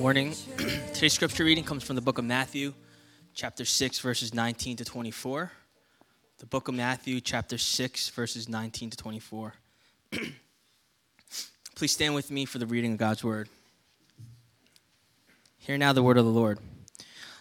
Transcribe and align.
morning. 0.00 0.32
Today's 0.94 1.12
scripture 1.12 1.44
reading 1.44 1.62
comes 1.62 1.84
from 1.84 1.94
the 1.94 2.00
book 2.00 2.16
of 2.16 2.24
Matthew, 2.24 2.72
chapter 3.34 3.66
6, 3.66 3.98
verses 3.98 4.32
19 4.32 4.78
to 4.78 4.84
24. 4.86 5.52
The 6.38 6.46
book 6.46 6.68
of 6.68 6.74
Matthew, 6.74 7.20
chapter 7.20 7.58
6, 7.58 8.08
verses 8.08 8.48
19 8.48 8.88
to 8.88 8.96
24. 8.96 9.52
Please 11.74 11.92
stand 11.92 12.14
with 12.14 12.30
me 12.30 12.46
for 12.46 12.56
the 12.56 12.64
reading 12.64 12.92
of 12.92 12.98
God's 12.98 13.22
word. 13.22 13.50
Hear 15.58 15.76
now 15.76 15.92
the 15.92 16.02
word 16.02 16.16
of 16.16 16.24
the 16.24 16.30
Lord. 16.30 16.58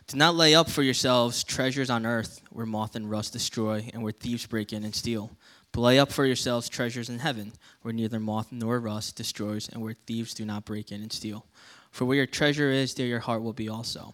Do 0.07 0.18
not 0.18 0.36
lay 0.36 0.54
up 0.54 0.70
for 0.70 0.84
yourselves 0.84 1.46
treasures 1.46 1.89
on 1.89 2.05
earth 2.05 2.41
where 2.50 2.66
moth 2.66 2.94
and 2.94 3.10
rust 3.10 3.32
destroy 3.32 3.89
and 3.94 4.04
where 4.04 4.12
thieves 4.12 4.46
break 4.46 4.73
in 4.73 4.84
and 4.84 4.94
steal. 4.94 5.32
But 5.71 5.80
lay 5.80 5.98
up 5.98 6.12
for 6.12 6.26
yourselves 6.26 6.68
treasures 6.68 7.07
in 7.07 7.20
heaven 7.20 7.54
where 7.84 7.94
neither 7.94 8.20
moth 8.20 8.52
nor 8.52 8.82
rust 8.82 9.16
destroys 9.16 9.70
and 9.70 9.82
where 9.82 9.94
thieves 9.94 10.34
do 10.34 10.44
not 10.44 10.66
break 10.66 10.91
in 10.91 11.02
and 11.02 11.14
steal. 11.14 11.46
For 11.92 12.06
where 12.06 12.18
your 12.18 12.26
treasure 12.26 12.71
is, 12.71 12.94
there 12.94 13.08
your 13.08 13.20
heart 13.20 13.42
will 13.42 13.54
be 13.54 13.70
also. 13.70 14.14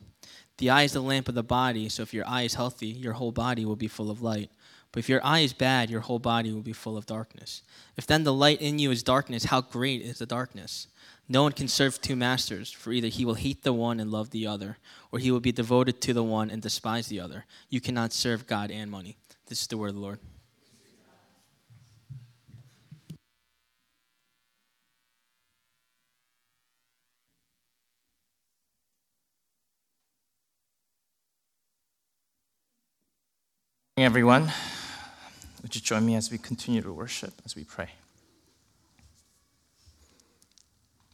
The 0.58 0.70
eye 0.70 0.84
is 0.84 0.94
the 0.94 1.02
lamp 1.02 1.28
of 1.28 1.36
the 1.36 1.44
body, 1.44 1.90
so 1.90 2.04
if 2.04 2.14
your 2.14 2.28
eye 2.28 2.44
is 2.44 2.54
healthy, 2.54 2.88
your 2.88 3.14
whole 3.14 3.32
body 3.32 3.66
will 3.66 3.76
be 3.76 3.88
full 3.88 4.10
of 4.10 4.22
light. 4.22 4.50
But 4.92 5.00
if 5.00 5.10
your 5.10 5.24
eye 5.26 5.40
is 5.40 5.52
bad, 5.52 5.90
your 5.90 6.00
whole 6.00 6.20
body 6.20 6.54
will 6.54 6.62
be 6.62 6.72
full 6.72 6.96
of 6.96 7.06
darkness. 7.06 7.62
If 7.98 8.08
then 8.08 8.24
the 8.24 8.34
light 8.34 8.62
in 8.62 8.80
you 8.80 8.92
is 8.92 9.04
darkness, 9.04 9.46
how 9.46 9.60
great 9.60 10.02
is 10.02 10.20
the 10.20 10.26
darkness? 10.26 10.88
No 11.28 11.44
one 11.44 11.52
can 11.52 11.68
serve 11.68 12.00
two 12.00 12.16
masters, 12.16 12.72
for 12.72 12.94
either 12.94 13.10
he 13.10 13.26
will 13.26 13.34
hate 13.34 13.64
the 13.64 13.74
one 13.74 14.00
and 14.00 14.10
love 14.10 14.30
the 14.30 14.48
other, 14.48 14.78
or 15.12 15.20
he 15.20 15.32
will 15.32 15.42
be 15.42 15.52
devoted 15.52 16.00
to 16.02 16.14
the 16.14 16.24
one 16.24 16.50
and 16.50 16.62
despise 16.62 17.08
the 17.08 17.20
other. 17.20 17.46
You 17.70 17.82
cannot 17.82 18.14
serve 18.14 18.48
God 18.48 18.72
and 18.72 18.90
money. 18.90 19.18
This 19.48 19.62
is 19.62 19.68
the 19.68 19.78
word 19.78 19.90
of 19.90 19.96
the 19.96 20.02
Lord. 20.02 20.20
Everyone. 34.04 34.52
Would 35.62 35.74
you 35.74 35.80
join 35.80 36.06
me 36.06 36.16
as 36.16 36.30
we 36.30 36.38
continue 36.38 36.82
to 36.82 36.92
worship, 36.92 37.34
as 37.46 37.56
we 37.56 37.64
pray? 37.64 37.88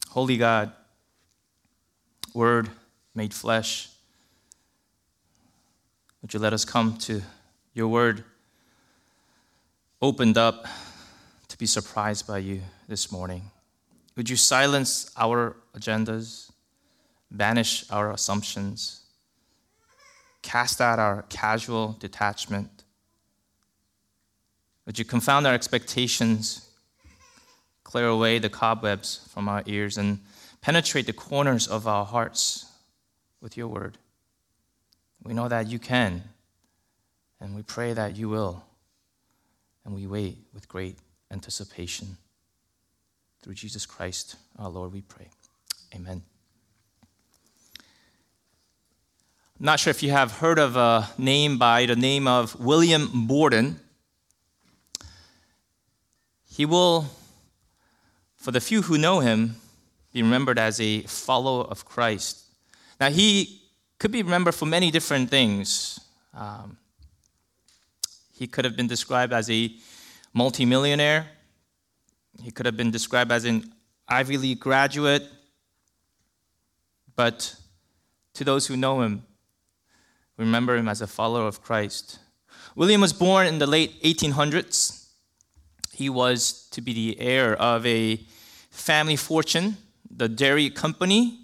Holy 0.10 0.36
God, 0.36 0.72
Word 2.34 2.72
made 3.14 3.36
flesh, 3.36 3.90
would 6.24 6.34
you 6.34 6.40
let 6.40 6.54
us 6.54 6.66
come 6.66 6.98
to 7.00 7.22
your 7.76 7.88
Word 7.88 8.24
opened 10.02 10.40
up 10.40 10.66
to 11.50 11.58
be 11.60 11.68
surprised 11.68 12.26
by 12.26 12.40
you 12.40 12.62
this 12.88 13.12
morning? 13.12 13.44
Would 14.16 14.28
you 14.28 14.36
silence 14.36 15.12
our 15.16 15.56
agendas, 15.78 16.50
banish 17.30 17.86
our 17.92 18.10
assumptions? 18.12 19.01
Cast 20.42 20.82
out 20.82 21.00
our 21.00 21.24
casual 21.24 21.96
detachment. 22.00 22.84
Would 24.86 24.98
you 24.98 25.06
confound 25.06 25.46
our 25.46 25.54
expectations, 25.54 26.70
clear 27.84 28.08
away 28.08 28.40
the 28.40 28.50
cobwebs 28.50 29.28
from 29.32 29.48
our 29.48 29.64
ears, 29.66 29.98
and 29.98 30.20
penetrate 30.62 31.06
the 31.06 31.14
corners 31.14 31.68
of 31.68 31.88
our 31.88 32.06
hearts 32.06 32.66
with 33.42 33.56
your 33.58 33.68
word? 33.68 33.98
We 35.24 35.34
know 35.34 35.48
that 35.48 35.68
you 35.68 35.78
can, 35.78 36.24
and 37.40 37.56
we 37.56 37.62
pray 37.62 37.94
that 37.94 38.16
you 38.16 38.28
will, 38.30 38.64
and 39.86 39.94
we 39.94 40.08
wait 40.08 40.38
with 40.54 40.68
great 40.68 40.98
anticipation. 41.30 42.18
Through 43.42 43.56
Jesus 43.56 43.86
Christ, 43.86 44.36
our 44.58 44.70
Lord, 44.70 44.94
we 44.94 45.02
pray. 45.02 45.28
Amen. 45.96 46.24
Not 49.64 49.80
sure 49.80 49.92
if 49.92 50.02
you 50.02 50.10
have 50.10 50.40
heard 50.40 50.58
of 50.58 50.76
a 50.76 51.08
name 51.20 51.60
by 51.60 51.86
the 51.86 51.96
name 51.96 52.28
of 52.28 52.60
William 52.60 53.28
Borden. 53.28 53.80
He 56.50 56.66
will, 56.66 57.06
for 58.38 58.50
the 58.50 58.60
few 58.60 58.82
who 58.82 58.98
know 58.98 59.20
him, 59.20 59.58
be 60.14 60.24
remembered 60.24 60.58
as 60.58 60.82
a 60.82 61.02
follower 61.02 61.66
of 61.66 61.86
Christ. 61.86 62.44
Now, 63.00 63.12
he 63.12 63.62
could 64.00 64.12
be 64.12 64.24
remembered 64.24 64.56
for 64.56 64.66
many 64.66 64.90
different 64.90 65.30
things. 65.30 66.00
Um, 66.34 66.78
he 68.34 68.48
could 68.48 68.66
have 68.66 68.76
been 68.76 68.88
described 68.88 69.32
as 69.32 69.48
a 69.52 69.72
multimillionaire, 70.34 71.28
he 72.42 72.50
could 72.50 72.66
have 72.66 72.78
been 72.78 72.90
described 72.90 73.32
as 73.32 73.46
an 73.46 73.72
Ivy 74.08 74.38
League 74.38 74.60
graduate, 74.60 75.28
but 77.16 77.56
to 78.34 78.44
those 78.44 78.66
who 78.66 78.76
know 78.76 79.02
him, 79.02 79.24
remember 80.38 80.76
him 80.76 80.88
as 80.88 81.02
a 81.02 81.08
follower 81.08 81.48
of 81.48 81.62
Christ. 81.62 82.20
William 82.76 83.02
was 83.02 83.14
born 83.14 83.48
in 83.48 83.60
the 83.60 83.68
late 83.68 84.02
1800s. 84.04 85.08
He 85.94 86.10
was 86.10 86.68
to 86.72 86.82
be 86.82 86.94
the 86.94 87.20
heir 87.20 87.56
of 87.56 87.86
a 87.86 88.26
family 88.70 89.16
fortune, 89.16 89.78
the 90.10 90.30
dairy 90.30 90.70
company. 90.70 91.40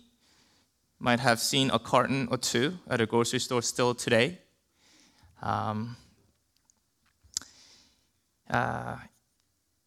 Might 0.99 1.19
have 1.19 1.39
seen 1.39 1.69
a 1.71 1.79
carton 1.79 2.27
or 2.31 2.37
two 2.37 2.79
at 2.89 3.01
a 3.01 3.05
grocery 3.05 3.39
store 3.39 3.61
still 3.61 3.93
today. 3.93 4.39
Um, 5.41 5.95
uh, 8.49 8.97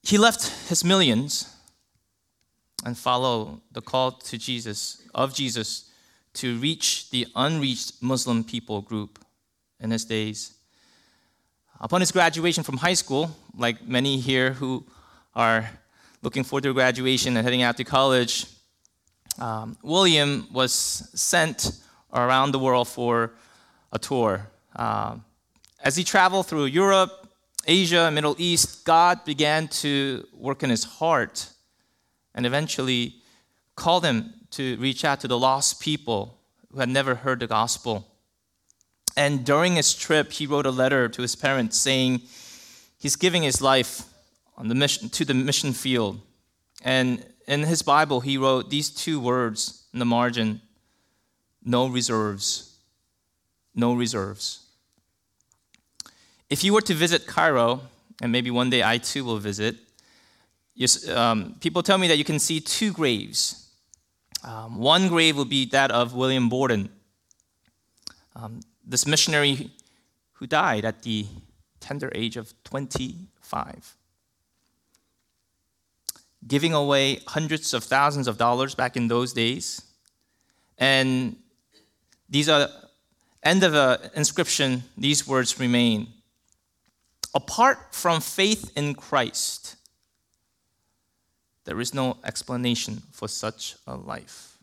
he 0.02 0.18
left 0.18 0.68
his 0.68 0.84
millions 0.84 1.52
and 2.84 2.96
followed 2.96 3.60
the 3.72 3.80
call 3.80 4.12
to 4.12 4.38
Jesus 4.38 5.02
of 5.14 5.34
Jesus 5.34 5.89
to 6.34 6.58
reach 6.58 7.10
the 7.10 7.26
unreached 7.34 8.02
Muslim 8.02 8.44
people 8.44 8.80
group 8.80 9.18
in 9.80 9.90
his 9.90 10.04
days. 10.04 10.54
Upon 11.80 12.00
his 12.00 12.12
graduation 12.12 12.62
from 12.62 12.76
high 12.76 12.94
school, 12.94 13.30
like 13.56 13.86
many 13.86 14.18
here 14.18 14.52
who 14.52 14.84
are 15.34 15.68
looking 16.22 16.44
forward 16.44 16.64
to 16.64 16.74
graduation 16.74 17.36
and 17.36 17.44
heading 17.44 17.62
out 17.62 17.76
to 17.78 17.84
college, 17.84 18.46
um, 19.38 19.76
William 19.82 20.46
was 20.52 20.72
sent 21.14 21.80
around 22.12 22.52
the 22.52 22.58
world 22.58 22.88
for 22.88 23.32
a 23.92 23.98
tour. 23.98 24.46
Uh, 24.76 25.16
as 25.82 25.96
he 25.96 26.04
traveled 26.04 26.46
through 26.46 26.66
Europe, 26.66 27.28
Asia, 27.66 28.10
Middle 28.10 28.36
East, 28.38 28.84
God 28.84 29.24
began 29.24 29.68
to 29.68 30.26
work 30.32 30.62
in 30.62 30.70
his 30.70 30.84
heart 30.84 31.48
and 32.34 32.44
eventually 32.44 33.14
called 33.76 34.04
him 34.04 34.34
to 34.50 34.76
reach 34.76 35.04
out 35.04 35.20
to 35.20 35.28
the 35.28 35.38
lost 35.38 35.80
people 35.80 36.38
who 36.72 36.80
had 36.80 36.88
never 36.88 37.16
heard 37.16 37.40
the 37.40 37.46
gospel. 37.46 38.06
And 39.16 39.44
during 39.44 39.76
his 39.76 39.94
trip, 39.94 40.32
he 40.32 40.46
wrote 40.46 40.66
a 40.66 40.70
letter 40.70 41.08
to 41.08 41.22
his 41.22 41.36
parents 41.36 41.76
saying 41.76 42.22
he's 42.98 43.16
giving 43.16 43.42
his 43.42 43.60
life 43.60 44.02
on 44.56 44.68
the 44.68 44.74
mission, 44.74 45.08
to 45.10 45.24
the 45.24 45.34
mission 45.34 45.72
field. 45.72 46.20
And 46.82 47.24
in 47.46 47.64
his 47.64 47.82
Bible, 47.82 48.20
he 48.20 48.38
wrote 48.38 48.70
these 48.70 48.90
two 48.90 49.20
words 49.20 49.84
in 49.92 49.98
the 49.98 50.04
margin 50.04 50.60
no 51.62 51.88
reserves. 51.88 52.78
No 53.74 53.94
reserves. 53.94 54.66
If 56.48 56.64
you 56.64 56.72
were 56.72 56.80
to 56.82 56.94
visit 56.94 57.26
Cairo, 57.26 57.82
and 58.22 58.32
maybe 58.32 58.50
one 58.50 58.70
day 58.70 58.82
I 58.82 58.98
too 58.98 59.24
will 59.24 59.36
visit, 59.36 59.76
um, 61.14 61.56
people 61.60 61.82
tell 61.82 61.98
me 61.98 62.08
that 62.08 62.16
you 62.16 62.24
can 62.24 62.38
see 62.38 62.60
two 62.60 62.92
graves 62.92 63.69
um, 64.42 64.78
one 64.78 65.08
grave 65.08 65.36
will 65.36 65.44
be 65.44 65.66
that 65.66 65.90
of 65.90 66.14
William 66.14 66.48
Borden, 66.48 66.88
um, 68.34 68.60
this 68.86 69.06
missionary 69.06 69.70
who 70.32 70.46
died 70.46 70.84
at 70.84 71.02
the 71.02 71.26
tender 71.80 72.10
age 72.14 72.36
of 72.36 72.54
25, 72.64 73.96
giving 76.46 76.72
away 76.72 77.20
hundreds 77.26 77.74
of 77.74 77.84
thousands 77.84 78.26
of 78.26 78.38
dollars 78.38 78.74
back 78.74 78.96
in 78.96 79.08
those 79.08 79.32
days. 79.32 79.82
And 80.78 81.36
these 82.28 82.48
are 82.48 82.68
end 83.42 83.62
of 83.62 83.72
the 83.72 84.10
inscription, 84.14 84.84
these 84.96 85.26
words 85.26 85.60
remain. 85.60 86.08
Apart 87.34 87.94
from 87.94 88.20
faith 88.20 88.72
in 88.76 88.94
Christ, 88.94 89.76
there 91.70 91.80
is 91.80 91.94
no 91.94 92.16
explanation 92.24 93.00
for 93.12 93.28
such 93.28 93.76
a 93.86 93.94
life. 93.94 94.58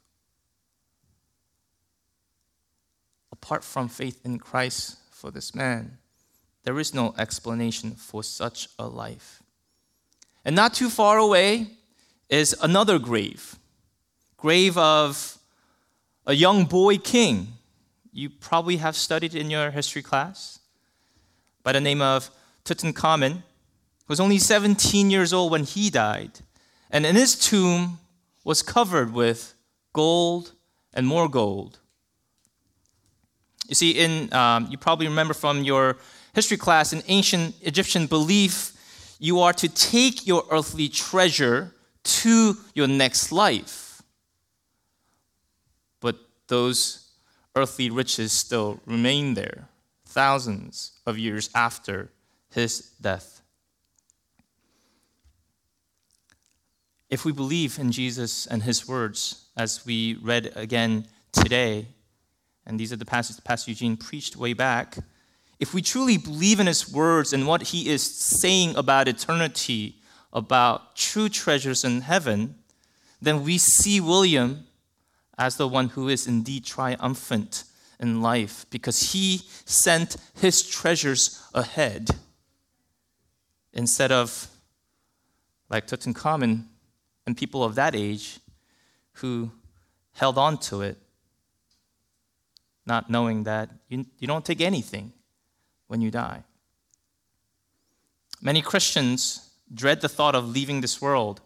Apart 3.31 3.63
from 3.63 3.87
faith 3.87 4.19
in 4.25 4.39
Christ 4.39 4.97
for 5.09 5.31
this 5.31 5.55
man, 5.55 5.99
there 6.65 6.77
is 6.77 6.93
no 6.93 7.15
explanation 7.17 7.91
for 7.91 8.23
such 8.23 8.67
a 8.77 8.85
life. 8.85 9.41
And 10.43 10.53
not 10.53 10.73
too 10.73 10.89
far 10.89 11.17
away 11.17 11.67
is 12.27 12.53
another 12.61 12.99
grave, 12.99 13.55
grave 14.35 14.77
of 14.77 15.37
a 16.25 16.33
young 16.33 16.65
boy 16.65 16.97
king. 16.97 17.53
You 18.11 18.29
probably 18.29 18.77
have 18.77 18.97
studied 18.97 19.33
in 19.33 19.49
your 19.49 19.71
history 19.71 20.01
class 20.01 20.59
by 21.63 21.71
the 21.71 21.79
name 21.79 22.01
of 22.01 22.29
Tutankhamun, 22.65 23.31
who 23.31 24.09
was 24.09 24.19
only 24.19 24.39
17 24.39 25.09
years 25.09 25.31
old 25.31 25.53
when 25.53 25.63
he 25.63 25.89
died. 25.89 26.41
And 26.91 27.05
in 27.05 27.15
his 27.15 27.35
tomb 27.35 27.99
was 28.43 28.61
covered 28.61 29.13
with 29.13 29.53
gold 29.93 30.53
and 30.93 31.05
more 31.05 31.27
gold. 31.27 31.79
You 33.67 33.75
see, 33.75 33.91
in 33.91 34.33
um, 34.33 34.67
you 34.69 34.77
probably 34.77 35.07
remember 35.07 35.33
from 35.33 35.63
your 35.63 35.97
history 36.33 36.57
class 36.57 36.93
in 36.93 37.03
ancient 37.07 37.55
Egyptian 37.61 38.07
belief, 38.07 38.73
you 39.19 39.39
are 39.41 39.53
to 39.53 39.67
take 39.67 40.25
your 40.25 40.45
earthly 40.49 40.87
treasure 40.87 41.73
to 42.03 42.57
your 42.73 42.87
next 42.87 43.31
life. 43.31 44.01
But 45.99 46.15
those 46.47 47.09
earthly 47.55 47.89
riches 47.89 48.31
still 48.31 48.79
remain 48.85 49.33
there 49.33 49.67
thousands 50.05 50.91
of 51.05 51.17
years 51.17 51.49
after 51.53 52.09
his 52.51 52.91
death. 53.01 53.36
If 57.09 57.23
we 57.23 57.31
believe 57.31 57.79
in 57.79 57.91
Jesus 57.91 58.47
and 58.47 58.63
his 58.63 58.87
words, 58.87 59.45
as 59.55 59.85
we 59.85 60.15
read 60.21 60.51
again 60.55 61.07
today, 61.31 61.87
and 62.65 62.77
these 62.79 62.91
are 62.91 62.97
the 62.97 63.05
passages 63.05 63.39
Pastor 63.39 63.71
Eugene 63.71 63.95
preached 63.95 64.35
way 64.35 64.53
back, 64.53 64.97
if 65.59 65.73
we 65.73 65.81
truly 65.81 66.17
believe 66.17 66.59
in 66.59 66.67
his 66.67 66.91
words 66.91 67.33
and 67.33 67.47
what 67.47 67.63
he 67.63 67.89
is 67.89 68.03
saying 68.03 68.75
about 68.75 69.07
eternity, 69.07 69.95
about 70.33 70.95
true 70.95 71.29
treasures 71.29 71.83
in 71.83 72.01
heaven, 72.01 72.55
then 73.21 73.43
we 73.43 73.57
see 73.57 73.99
William 74.01 74.67
as 75.37 75.55
the 75.55 75.67
one 75.67 75.89
who 75.89 76.09
is 76.09 76.27
indeed 76.27 76.65
triumphant 76.65 77.63
in 77.99 78.21
life 78.21 78.65
because 78.69 79.13
he 79.13 79.41
sent 79.65 80.17
his 80.35 80.61
treasures 80.61 81.41
ahead 81.53 82.09
instead 83.73 84.11
of 84.11 84.47
like 85.69 85.87
Tutankhamun 85.87 86.65
and 87.27 87.35
people 87.35 87.63
of 87.63 87.75
that 87.75 87.93
age 87.93 88.39
who 89.11 89.51
held 90.13 90.37
on 90.37 90.57
to 90.57 90.81
it, 90.81 90.97
not 92.85 93.09
knowing 93.09 93.43
that 93.43 93.69
you, 93.89 94.05
you 94.17 94.27
don't 94.27 94.45
take 94.45 94.61
anything 94.61 95.11
when 95.87 96.01
you 96.01 96.09
die. 96.09 96.43
Many 98.41 98.61
Christians 98.61 99.49
dread 99.71 99.99
the 99.99 100.07
thought 100.07 100.35
of 100.35 100.47
leaving 100.47 100.79
this 100.79 101.01
world, 101.01 101.41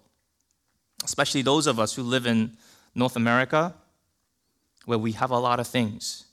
especially 1.04 1.42
those 1.42 1.66
of 1.66 1.80
us 1.80 1.96
who 1.96 2.04
live 2.04 2.28
in 2.28 2.56
North 2.94 3.16
America, 3.16 3.74
where 4.86 5.00
we 5.00 5.14
have 5.14 5.32
a 5.32 5.40
lot 5.40 5.60
of 5.60 5.68
things. 5.68 6.26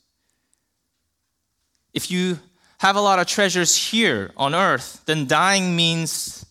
If 1.95 2.11
you 2.11 2.39
have 2.79 2.97
a 2.97 3.01
lot 3.01 3.19
of 3.19 3.27
treasures 3.27 3.75
here 3.75 4.31
on 4.37 4.55
earth, 4.55 5.03
then 5.07 5.27
dying 5.27 5.75
means 5.75 6.45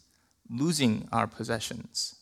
losing 0.49 1.07
our 1.11 1.27
possessions. 1.27 2.16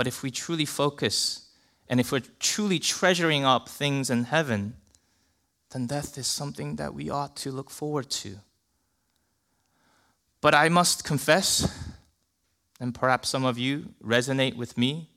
But 0.00 0.06
if 0.06 0.22
we 0.22 0.30
truly 0.30 0.64
focus 0.64 1.50
and 1.86 2.00
if 2.00 2.10
we're 2.10 2.22
truly 2.38 2.78
treasuring 2.78 3.44
up 3.44 3.68
things 3.68 4.08
in 4.08 4.24
heaven, 4.24 4.76
then 5.72 5.86
death 5.86 6.16
is 6.16 6.26
something 6.26 6.76
that 6.76 6.94
we 6.94 7.10
ought 7.10 7.36
to 7.36 7.52
look 7.52 7.68
forward 7.68 8.08
to. 8.08 8.38
But 10.40 10.54
I 10.54 10.70
must 10.70 11.04
confess, 11.04 11.68
and 12.80 12.94
perhaps 12.94 13.28
some 13.28 13.44
of 13.44 13.58
you 13.58 13.92
resonate 14.02 14.56
with 14.56 14.78
me, 14.78 15.10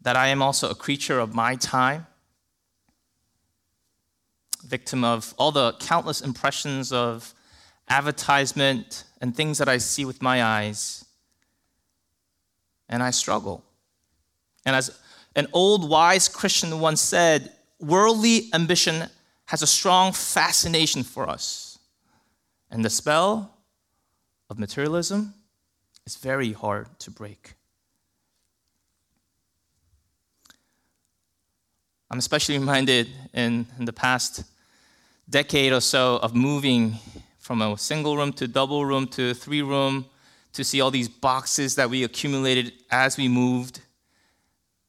that 0.00 0.14
I 0.14 0.28
am 0.28 0.42
also 0.42 0.70
a 0.70 0.76
creature 0.76 1.18
of 1.18 1.34
my 1.34 1.56
time, 1.56 2.06
victim 4.64 5.02
of 5.02 5.34
all 5.38 5.50
the 5.50 5.72
countless 5.80 6.20
impressions 6.20 6.92
of 6.92 7.34
advertisement 7.88 9.02
and 9.20 9.34
things 9.34 9.58
that 9.58 9.68
I 9.68 9.78
see 9.78 10.04
with 10.04 10.22
my 10.22 10.40
eyes. 10.44 11.05
And 12.88 13.02
I 13.02 13.10
struggle. 13.10 13.64
And 14.64 14.76
as 14.76 14.98
an 15.34 15.46
old 15.52 15.88
wise 15.88 16.28
Christian 16.28 16.80
once 16.80 17.00
said, 17.00 17.52
worldly 17.80 18.48
ambition 18.54 19.08
has 19.46 19.62
a 19.62 19.66
strong 19.66 20.12
fascination 20.12 21.02
for 21.02 21.28
us. 21.28 21.78
And 22.70 22.84
the 22.84 22.90
spell 22.90 23.52
of 24.50 24.58
materialism 24.58 25.34
is 26.06 26.16
very 26.16 26.52
hard 26.52 26.86
to 27.00 27.10
break. 27.10 27.54
I'm 32.10 32.18
especially 32.18 32.58
reminded 32.58 33.08
in, 33.34 33.66
in 33.78 33.84
the 33.84 33.92
past 33.92 34.44
decade 35.28 35.72
or 35.72 35.80
so 35.80 36.18
of 36.18 36.34
moving 36.34 36.96
from 37.38 37.62
a 37.62 37.76
single 37.76 38.16
room 38.16 38.32
to 38.34 38.46
double 38.46 38.84
room 38.84 39.08
to 39.08 39.34
three 39.34 39.62
room 39.62 40.06
to 40.56 40.64
see 40.64 40.80
all 40.80 40.90
these 40.90 41.08
boxes 41.08 41.74
that 41.76 41.88
we 41.88 42.02
accumulated 42.02 42.72
as 42.90 43.16
we 43.16 43.28
moved. 43.28 43.80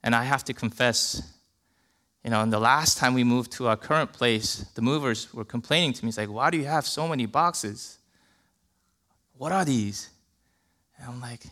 And 0.04 0.16
I 0.16 0.24
have 0.24 0.44
to 0.46 0.54
confess, 0.54 1.22
you 2.24 2.30
know, 2.30 2.42
and 2.42 2.52
the 2.52 2.60
last 2.60 2.98
time 2.98 3.14
we 3.14 3.24
moved 3.24 3.52
to 3.54 3.68
our 3.68 3.78
current 3.78 4.14
place, 4.14 4.66
the 4.76 4.82
movers 4.82 5.34
were 5.34 5.46
complaining 5.46 5.94
to 5.94 6.06
me. 6.06 6.10
It's 6.10 6.18
like, 6.18 6.30
why 6.30 6.50
do 6.50 6.58
you 6.58 6.66
have 6.66 6.88
so 6.88 7.08
many 7.08 7.26
boxes? 7.26 8.00
What 9.38 9.52
are 9.52 9.66
these? 9.66 10.10
And 10.98 11.10
I'm 11.10 11.22
like, 11.22 11.44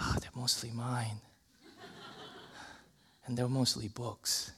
oh, 0.00 0.16
they're 0.20 0.30
mostly 0.34 0.70
mine. 0.70 1.20
and 3.26 3.38
they're 3.38 3.48
mostly 3.48 3.88
books. 3.88 4.52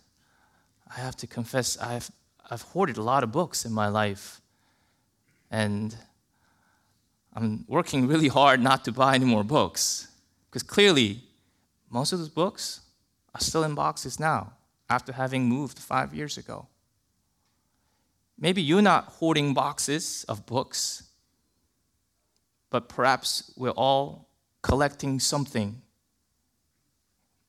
I 0.91 1.01
have 1.01 1.17
to 1.17 1.27
confess, 1.27 1.77
I've, 1.77 2.11
I've 2.51 2.62
hoarded 2.62 2.97
a 2.97 3.03
lot 3.03 3.23
of 3.23 3.31
books 3.31 3.67
in 3.67 3.73
my 3.73 3.89
life. 3.89 4.41
And 5.51 5.94
I'm 7.38 7.64
working 7.69 8.08
really 8.08 8.26
hard 8.26 8.61
not 8.61 8.85
to 8.87 8.93
buy 8.93 9.14
any 9.14 9.25
more 9.25 9.44
books. 9.44 10.08
Because 10.50 10.64
clearly, 10.64 11.23
most 11.88 12.12
of 12.12 12.19
those 12.19 12.29
books 12.29 12.81
are 13.32 13.40
still 13.40 13.62
in 13.62 13.76
boxes 13.76 14.19
now 14.19 14.55
after 14.90 15.12
having 15.12 15.44
moved 15.44 15.79
five 15.79 16.12
years 16.12 16.37
ago. 16.37 16.67
Maybe 18.37 18.61
you're 18.61 18.82
not 18.82 19.05
hoarding 19.05 19.55
boxes 19.55 20.25
of 20.29 20.46
books, 20.46 21.05
but 22.70 22.88
perhaps 22.88 23.52
we're 23.56 23.70
all 23.70 24.29
collecting 24.62 25.20
something 25.20 25.81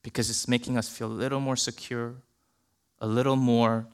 because 0.04 0.30
it's 0.30 0.46
making 0.46 0.78
us 0.78 0.88
feel 0.88 1.08
a 1.08 1.18
little 1.24 1.40
more 1.40 1.56
secure, 1.56 2.14
a 3.00 3.08
little 3.08 3.34
more 3.34 3.88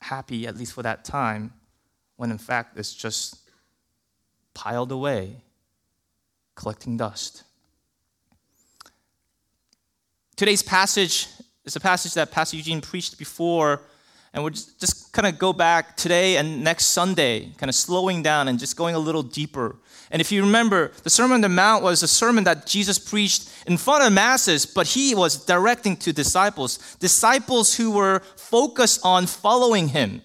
happy, 0.00 0.46
at 0.46 0.56
least 0.56 0.74
for 0.74 0.84
that 0.84 1.04
time, 1.04 1.52
when 2.14 2.30
in 2.30 2.38
fact 2.38 2.78
it's 2.78 2.94
just 2.94 3.47
piled 4.58 4.90
away, 4.90 5.36
collecting 6.56 6.96
dust. 6.96 7.44
Today's 10.34 10.64
passage 10.64 11.28
is 11.64 11.76
a 11.76 11.80
passage 11.80 12.14
that 12.14 12.32
Pastor 12.32 12.56
Eugene 12.56 12.80
preached 12.80 13.18
before, 13.18 13.82
and 14.32 14.42
we'll 14.42 14.50
just, 14.50 14.80
just 14.80 15.12
kind 15.12 15.28
of 15.28 15.38
go 15.38 15.52
back 15.52 15.96
today 15.96 16.38
and 16.38 16.64
next 16.64 16.86
Sunday, 16.86 17.52
kind 17.56 17.70
of 17.70 17.76
slowing 17.76 18.20
down 18.20 18.48
and 18.48 18.58
just 18.58 18.76
going 18.76 18.96
a 18.96 18.98
little 18.98 19.22
deeper. 19.22 19.76
And 20.10 20.20
if 20.20 20.32
you 20.32 20.42
remember, 20.42 20.90
the 21.04 21.10
Sermon 21.10 21.36
on 21.36 21.40
the 21.42 21.48
Mount 21.48 21.84
was 21.84 22.02
a 22.02 22.08
sermon 22.08 22.42
that 22.42 22.66
Jesus 22.66 22.98
preached 22.98 23.48
in 23.68 23.76
front 23.76 24.02
of 24.02 24.12
masses, 24.12 24.66
but 24.66 24.88
he 24.88 25.14
was 25.14 25.44
directing 25.44 25.96
to 25.98 26.12
disciples, 26.12 26.96
disciples 26.98 27.76
who 27.76 27.92
were 27.92 28.22
focused 28.34 29.02
on 29.04 29.26
following 29.26 29.86
him. 29.86 30.20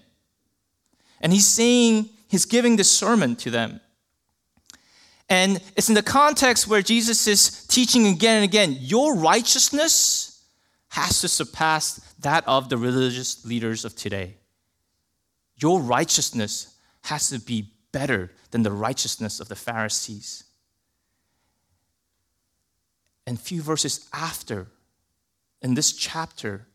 And 1.20 1.32
he's 1.32 1.46
saying, 1.46 2.08
he's 2.26 2.46
giving 2.46 2.74
this 2.74 2.90
sermon 2.90 3.36
to 3.36 3.50
them. 3.52 3.80
And 5.28 5.60
it's 5.76 5.88
in 5.88 5.94
the 5.94 6.02
context 6.02 6.68
where 6.68 6.82
Jesus 6.82 7.26
is 7.26 7.66
teaching 7.66 8.06
again 8.06 8.36
and 8.36 8.44
again, 8.44 8.76
your 8.80 9.16
righteousness 9.16 10.44
has 10.88 11.20
to 11.22 11.28
surpass 11.28 11.96
that 12.20 12.46
of 12.46 12.68
the 12.68 12.76
religious 12.76 13.44
leaders 13.44 13.84
of 13.84 13.96
today. 13.96 14.36
Your 15.56 15.80
righteousness 15.80 16.74
has 17.02 17.30
to 17.30 17.40
be 17.40 17.70
better 17.92 18.30
than 18.50 18.62
the 18.62 18.72
righteousness 18.72 19.40
of 19.40 19.48
the 19.48 19.56
Pharisees. 19.56 20.44
And 23.26 23.40
few 23.40 23.62
verses 23.62 24.08
after, 24.12 24.66
in 25.62 25.74
this 25.74 25.92
chapter, 25.92 26.66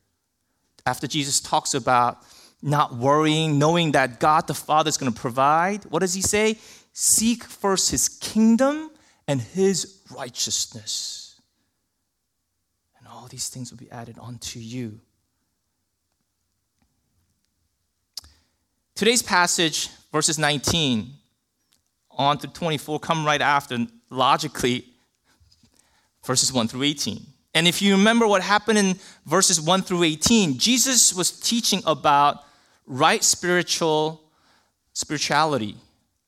after 0.85 1.07
Jesus 1.07 1.39
talks 1.39 1.73
about 1.73 2.17
not 2.61 2.95
worrying, 2.95 3.59
knowing 3.59 3.91
that 3.93 4.19
God 4.19 4.47
the 4.47 4.53
Father 4.53 4.89
is 4.89 4.97
going 4.97 5.11
to 5.13 5.19
provide, 5.19 5.85
what 5.85 5.99
does 5.99 6.13
he 6.13 6.21
say? 6.21 6.57
Seek 7.01 7.45
first 7.45 7.91
his 7.91 8.09
kingdom 8.09 8.91
and 9.25 9.39
his 9.39 10.01
righteousness 10.13 11.39
And 12.97 13.07
all 13.07 13.27
these 13.27 13.47
things 13.47 13.71
will 13.71 13.77
be 13.77 13.89
added 13.89 14.17
unto 14.21 14.59
you. 14.59 14.99
Today's 18.95 19.23
passage, 19.23 19.87
verses 20.11 20.37
19 20.37 21.13
on 22.11 22.37
to 22.39 22.47
24, 22.47 22.99
come 22.99 23.25
right 23.25 23.41
after, 23.41 23.77
logically, 24.09 24.83
verses 26.25 26.51
1 26.51 26.67
through 26.67 26.83
18. 26.83 27.25
And 27.53 27.65
if 27.65 27.81
you 27.81 27.93
remember 27.95 28.27
what 28.27 28.41
happened 28.41 28.77
in 28.77 28.99
verses 29.25 29.61
1 29.61 29.83
through 29.83 30.03
18, 30.03 30.57
Jesus 30.57 31.13
was 31.13 31.31
teaching 31.31 31.81
about 31.85 32.43
right 32.85 33.23
spiritual 33.23 34.21
spirituality. 34.91 35.77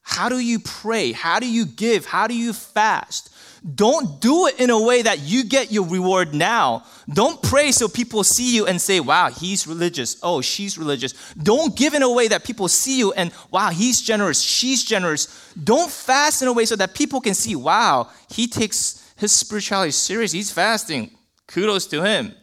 How 0.02 0.30
do 0.30 0.40
you 0.40 0.60
pray? 0.60 1.12
How 1.12 1.40
do 1.40 1.50
you 1.50 1.66
give? 1.66 2.06
How 2.06 2.28
do 2.28 2.36
you 2.36 2.54
fast? 2.54 3.32
don't 3.76 4.20
do 4.20 4.48
it 4.48 4.60
in 4.60 4.72
a 4.72 4.82
way 4.82 5.04
that 5.04 5.20
you 5.20 5.44
get 5.44 5.72
your 5.72 5.86
reward 5.86 6.34
now. 6.34 6.84
Don't 7.08 7.42
pray 7.44 7.72
so 7.72 7.88
people 7.88 8.24
see 8.24 8.56
you 8.56 8.66
and 8.66 8.82
say, 8.82 9.00
wow, 9.00 9.30
he's 9.30 9.68
religious. 9.68 10.18
Oh, 10.24 10.42
she's 10.42 10.80
religious. 10.80 11.14
Don't 11.36 11.76
give 11.76 11.94
in 11.94 12.02
a 12.02 12.12
way 12.12 12.28
that 12.28 12.44
people 12.44 12.68
see 12.68 12.98
you 12.98 13.14
and, 13.14 13.32
wow, 13.52 13.70
he's 13.70 14.02
generous. 14.02 14.42
She's 14.42 14.84
generous. 14.84 15.54
Don't 15.64 15.92
fast 15.92 16.42
in 16.42 16.48
a 16.48 16.54
way 16.54 16.66
so 16.66 16.76
that 16.76 16.96
people 16.96 17.22
can 17.22 17.36
see, 17.36 17.56
wow, 17.56 18.10
he 18.32 18.48
takes 18.48 19.14
his 19.16 19.32
spirituality 19.32 19.92
serious. 19.92 20.32
He's 20.32 20.52
fasting. 20.52 21.12
Kudos 21.48 21.86
to 21.88 22.02
him. 22.02 22.34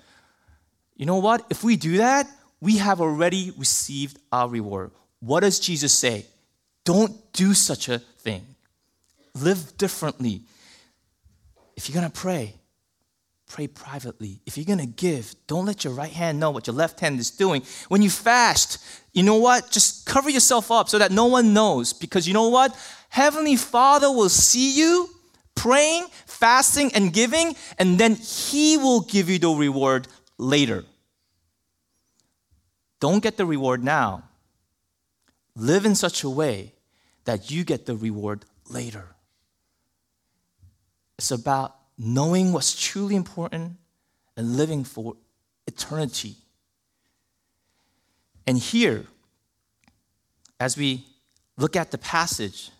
You 0.95 1.07
know 1.07 1.19
what? 1.19 1.47
If 1.51 1.65
we 1.65 1.77
do 1.77 1.97
that, 1.97 2.29
we 2.61 2.77
have 2.77 3.01
already 3.01 3.53
received 3.57 4.21
our 4.31 4.49
reward. 4.49 4.93
What 5.19 5.41
does 5.41 5.59
Jesus 5.59 5.93
say? 5.93 6.27
Don't 6.89 7.35
do 7.35 7.53
such 7.53 7.91
a 7.91 7.99
thing. 7.99 8.47
Live 9.35 9.77
differently. 9.77 10.41
If 11.77 11.87
you're 11.87 12.01
going 12.01 12.11
to 12.11 12.19
pray, 12.19 12.55
pray 13.47 13.67
privately. 13.67 14.41
If 14.47 14.57
you're 14.57 14.65
going 14.65 14.79
to 14.79 14.87
give, 14.87 15.35
don't 15.47 15.67
let 15.67 15.85
your 15.85 15.93
right 15.93 16.11
hand 16.11 16.41
know 16.41 16.51
what 16.51 16.67
your 16.67 16.73
left 16.73 16.99
hand 17.01 17.21
is 17.21 17.31
doing. 17.31 17.63
When 17.89 18.01
you 18.01 18.09
fast, 18.09 18.83
you 19.13 19.23
know 19.23 19.35
what? 19.35 19.71
Just 19.71 20.07
cover 20.07 20.31
yourself 20.31 20.71
up 20.71 20.89
so 20.89 20.99
that 20.99 21.13
no 21.13 21.27
one 21.27 21.53
knows. 21.53 21.93
Because 21.93 22.27
you 22.27 22.33
know 22.33 22.49
what? 22.49 22.75
Heavenly 23.11 23.57
Father 23.57 24.11
will 24.11 24.31
see 24.31 24.75
you 24.75 25.11
praying, 25.55 26.07
fasting, 26.25 26.91
and 26.95 27.13
giving, 27.13 27.55
and 27.79 27.99
then 27.99 28.15
He 28.15 28.79
will 28.79 29.03
give 29.03 29.29
you 29.29 29.39
the 29.39 29.51
reward 29.51 30.09
later. 30.39 30.87
Don't 32.99 33.23
get 33.23 33.37
the 33.37 33.45
reward 33.45 33.85
now. 33.85 34.23
Live 35.55 35.85
in 35.85 35.95
such 35.95 36.25
a 36.25 36.31
way 36.31 36.73
that 37.29 37.51
you 37.51 37.63
get 37.63 37.85
the 37.85 37.95
reward 37.95 38.47
later. 38.71 39.05
It's 41.19 41.31
about 41.31 41.77
knowing 41.99 42.55
what's 42.55 42.75
truly 42.75 43.17
important 43.17 43.77
and 44.35 44.57
living 44.57 44.83
for 44.83 45.15
eternity. 45.67 46.37
And 48.47 48.57
here, 48.57 49.05
as 50.59 50.79
we 50.79 51.05
look 51.59 51.77
at 51.77 51.91
the 51.91 51.99
passage, 51.99 52.71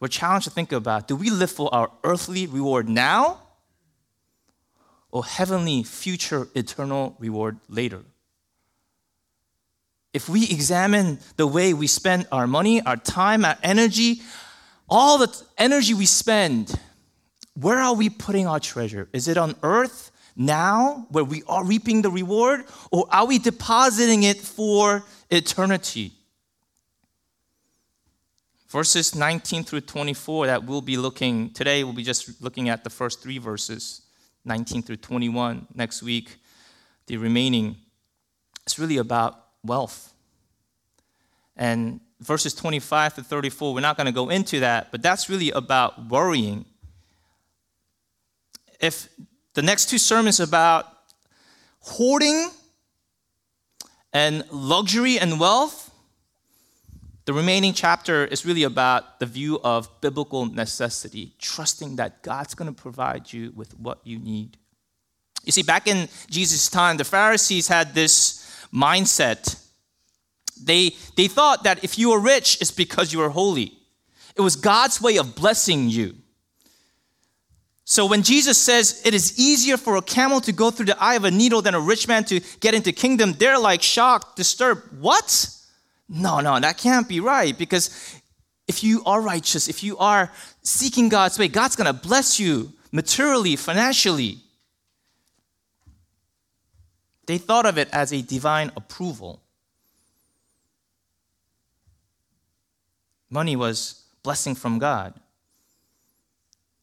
we're 0.00 0.08
challenged 0.08 0.44
to 0.44 0.50
think 0.50 0.70
about 0.72 1.08
do 1.08 1.16
we 1.16 1.30
live 1.30 1.50
for 1.50 1.74
our 1.74 1.90
earthly 2.04 2.46
reward 2.46 2.90
now 2.90 3.40
or 5.10 5.24
heavenly, 5.24 5.82
future, 5.82 6.48
eternal 6.54 7.16
reward 7.18 7.56
later? 7.70 8.02
If 10.16 10.30
we 10.30 10.44
examine 10.44 11.18
the 11.36 11.46
way 11.46 11.74
we 11.74 11.86
spend 11.86 12.26
our 12.32 12.46
money, 12.46 12.80
our 12.80 12.96
time, 12.96 13.44
our 13.44 13.58
energy, 13.62 14.22
all 14.88 15.18
the 15.18 15.30
energy 15.58 15.92
we 15.92 16.06
spend, 16.06 16.80
where 17.52 17.76
are 17.76 17.94
we 17.94 18.08
putting 18.08 18.46
our 18.46 18.58
treasure? 18.58 19.10
Is 19.12 19.28
it 19.28 19.36
on 19.36 19.56
earth 19.62 20.10
now, 20.34 21.06
where 21.10 21.22
we 21.22 21.42
are 21.46 21.62
reaping 21.62 22.00
the 22.00 22.08
reward, 22.08 22.64
or 22.90 23.06
are 23.10 23.26
we 23.26 23.38
depositing 23.38 24.22
it 24.22 24.38
for 24.38 25.04
eternity? 25.30 26.12
Verses 28.70 29.14
19 29.14 29.64
through 29.64 29.82
24 29.82 30.46
that 30.46 30.64
we'll 30.64 30.80
be 30.80 30.96
looking 30.96 31.50
today, 31.50 31.84
we'll 31.84 31.92
be 31.92 32.02
just 32.02 32.40
looking 32.40 32.70
at 32.70 32.84
the 32.84 32.90
first 32.90 33.22
three 33.22 33.36
verses, 33.36 34.00
19 34.46 34.82
through 34.82 34.96
21. 34.96 35.66
Next 35.74 36.02
week, 36.02 36.38
the 37.06 37.18
remaining. 37.18 37.76
It's 38.64 38.78
really 38.78 38.96
about 38.96 39.45
wealth. 39.66 40.12
And 41.56 42.00
verses 42.20 42.54
25 42.54 43.16
to 43.16 43.22
34, 43.22 43.74
we're 43.74 43.80
not 43.80 43.96
going 43.96 44.06
to 44.06 44.12
go 44.12 44.28
into 44.28 44.60
that, 44.60 44.90
but 44.90 45.02
that's 45.02 45.28
really 45.28 45.50
about 45.50 46.08
worrying. 46.08 46.64
If 48.80 49.08
the 49.54 49.62
next 49.62 49.88
two 49.88 49.98
sermons 49.98 50.40
about 50.40 50.86
hoarding 51.80 52.50
and 54.12 54.44
luxury 54.50 55.18
and 55.18 55.40
wealth, 55.40 55.90
the 57.26 57.32
remaining 57.32 57.72
chapter 57.72 58.24
is 58.24 58.46
really 58.46 58.62
about 58.62 59.18
the 59.18 59.26
view 59.26 59.58
of 59.64 59.88
biblical 60.00 60.46
necessity, 60.46 61.32
trusting 61.38 61.96
that 61.96 62.22
God's 62.22 62.54
going 62.54 62.72
to 62.72 62.82
provide 62.82 63.32
you 63.32 63.52
with 63.56 63.78
what 63.78 63.98
you 64.04 64.18
need. 64.18 64.56
You 65.44 65.52
see, 65.52 65.62
back 65.62 65.86
in 65.86 66.08
Jesus' 66.30 66.68
time, 66.68 66.96
the 66.96 67.04
Pharisees 67.04 67.68
had 67.68 67.94
this 67.94 68.35
mindset. 68.72 69.62
They, 70.62 70.96
they 71.16 71.28
thought 71.28 71.64
that 71.64 71.84
if 71.84 71.98
you 71.98 72.10
were 72.10 72.20
rich, 72.20 72.58
it's 72.60 72.70
because 72.70 73.12
you 73.12 73.18
were 73.18 73.30
holy. 73.30 73.72
It 74.36 74.40
was 74.40 74.56
God's 74.56 75.00
way 75.00 75.16
of 75.16 75.34
blessing 75.34 75.88
you. 75.88 76.14
So 77.84 78.04
when 78.06 78.22
Jesus 78.22 78.60
says 78.60 79.00
it 79.04 79.14
is 79.14 79.38
easier 79.38 79.76
for 79.76 79.96
a 79.96 80.02
camel 80.02 80.40
to 80.40 80.52
go 80.52 80.72
through 80.72 80.86
the 80.86 81.00
eye 81.00 81.14
of 81.14 81.24
a 81.24 81.30
needle 81.30 81.62
than 81.62 81.74
a 81.74 81.80
rich 81.80 82.08
man 82.08 82.24
to 82.24 82.40
get 82.58 82.74
into 82.74 82.90
kingdom, 82.92 83.32
they're 83.34 83.58
like 83.58 83.80
shocked, 83.80 84.36
disturbed. 84.36 85.00
What? 85.00 85.48
No, 86.08 86.40
no, 86.40 86.58
that 86.58 86.78
can't 86.78 87.08
be 87.08 87.20
right 87.20 87.56
because 87.56 88.20
if 88.66 88.82
you 88.82 89.04
are 89.04 89.20
righteous, 89.20 89.68
if 89.68 89.84
you 89.84 89.96
are 89.98 90.32
seeking 90.62 91.08
God's 91.08 91.38
way, 91.38 91.46
God's 91.46 91.76
going 91.76 91.86
to 91.86 91.92
bless 91.92 92.40
you 92.40 92.72
materially, 92.90 93.54
financially. 93.54 94.38
They 97.26 97.38
thought 97.38 97.66
of 97.66 97.76
it 97.76 97.88
as 97.92 98.12
a 98.12 98.22
divine 98.22 98.70
approval. 98.76 99.42
Money 103.28 103.56
was 103.56 104.04
blessing 104.22 104.54
from 104.54 104.78
God. 104.78 105.14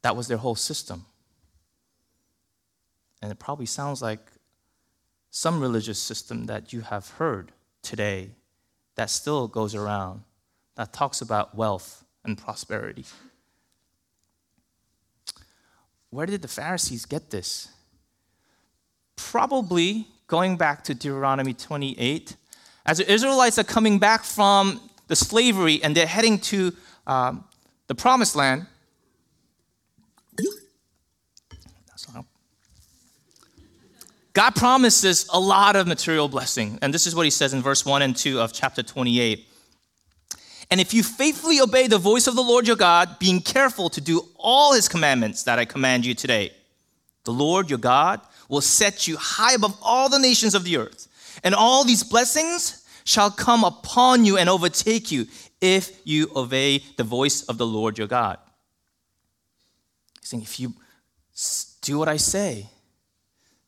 That 0.01 0.15
was 0.15 0.27
their 0.27 0.37
whole 0.37 0.55
system. 0.55 1.05
And 3.21 3.31
it 3.31 3.39
probably 3.39 3.65
sounds 3.65 4.01
like 4.01 4.19
some 5.29 5.61
religious 5.61 5.97
system 5.97 6.45
that 6.47 6.73
you 6.73 6.81
have 6.81 7.09
heard 7.11 7.53
today 7.81 8.31
that 8.95 9.09
still 9.09 9.47
goes 9.47 9.73
around 9.73 10.23
that 10.75 10.91
talks 10.91 11.21
about 11.21 11.55
wealth 11.55 12.03
and 12.25 12.37
prosperity. 12.37 13.05
Where 16.09 16.25
did 16.25 16.41
the 16.41 16.47
Pharisees 16.47 17.05
get 17.05 17.31
this? 17.31 17.69
Probably 19.15 20.07
going 20.33 20.57
back 20.57 20.83
to 20.83 20.95
Deuteronomy 20.95 21.53
28. 21.53 22.35
As 22.87 22.97
the 22.97 23.13
Israelites 23.13 23.59
are 23.59 23.63
coming 23.63 23.99
back 23.99 24.23
from 24.23 24.81
the 25.05 25.15
slavery 25.15 25.79
and 25.83 25.95
they're 25.95 26.07
heading 26.07 26.39
to 26.39 26.75
um, 27.05 27.43
the 27.85 27.93
promised 27.93 28.35
land, 28.35 28.65
God 34.33 34.55
promises 34.55 35.29
a 35.31 35.39
lot 35.39 35.75
of 35.75 35.85
material 35.85 36.27
blessing. 36.27 36.79
And 36.81 36.91
this 36.91 37.05
is 37.05 37.13
what 37.13 37.27
he 37.27 37.29
says 37.29 37.53
in 37.53 37.61
verse 37.61 37.85
1 37.85 38.01
and 38.01 38.17
2 38.17 38.41
of 38.41 38.53
chapter 38.53 38.81
28. 38.81 39.47
And 40.71 40.81
if 40.81 40.95
you 40.95 41.03
faithfully 41.03 41.61
obey 41.61 41.85
the 41.85 41.99
voice 41.99 42.25
of 42.25 42.35
the 42.35 42.41
Lord 42.41 42.65
your 42.65 42.75
God, 42.75 43.19
being 43.19 43.39
careful 43.39 43.87
to 43.91 44.01
do 44.01 44.27
all 44.37 44.73
his 44.73 44.87
commandments 44.89 45.43
that 45.43 45.59
I 45.59 45.65
command 45.65 46.07
you 46.07 46.15
today, 46.15 46.53
the 47.23 47.31
Lord 47.31 47.69
your 47.69 47.77
God 47.77 48.19
will 48.53 48.61
set 48.61 49.07
you 49.07 49.17
high 49.17 49.53
above 49.53 49.75
all 49.81 50.07
the 50.07 50.19
nations 50.19 50.53
of 50.53 50.63
the 50.63 50.77
earth. 50.77 51.07
And 51.43 51.55
all 51.55 51.83
these 51.83 52.03
blessings 52.03 52.85
shall 53.03 53.31
come 53.31 53.63
upon 53.63 54.23
you 54.23 54.37
and 54.37 54.47
overtake 54.47 55.11
you 55.11 55.27
if 55.59 55.99
you 56.05 56.29
obey 56.35 56.83
the 56.95 57.03
voice 57.03 57.41
of 57.43 57.57
the 57.57 57.65
Lord 57.65 57.97
your 57.97 58.07
God. 58.07 58.37
He's 60.21 60.29
saying, 60.29 60.43
if 60.43 60.59
you 60.59 60.73
do 61.81 61.97
what 61.97 62.07
I 62.07 62.17
say, 62.17 62.69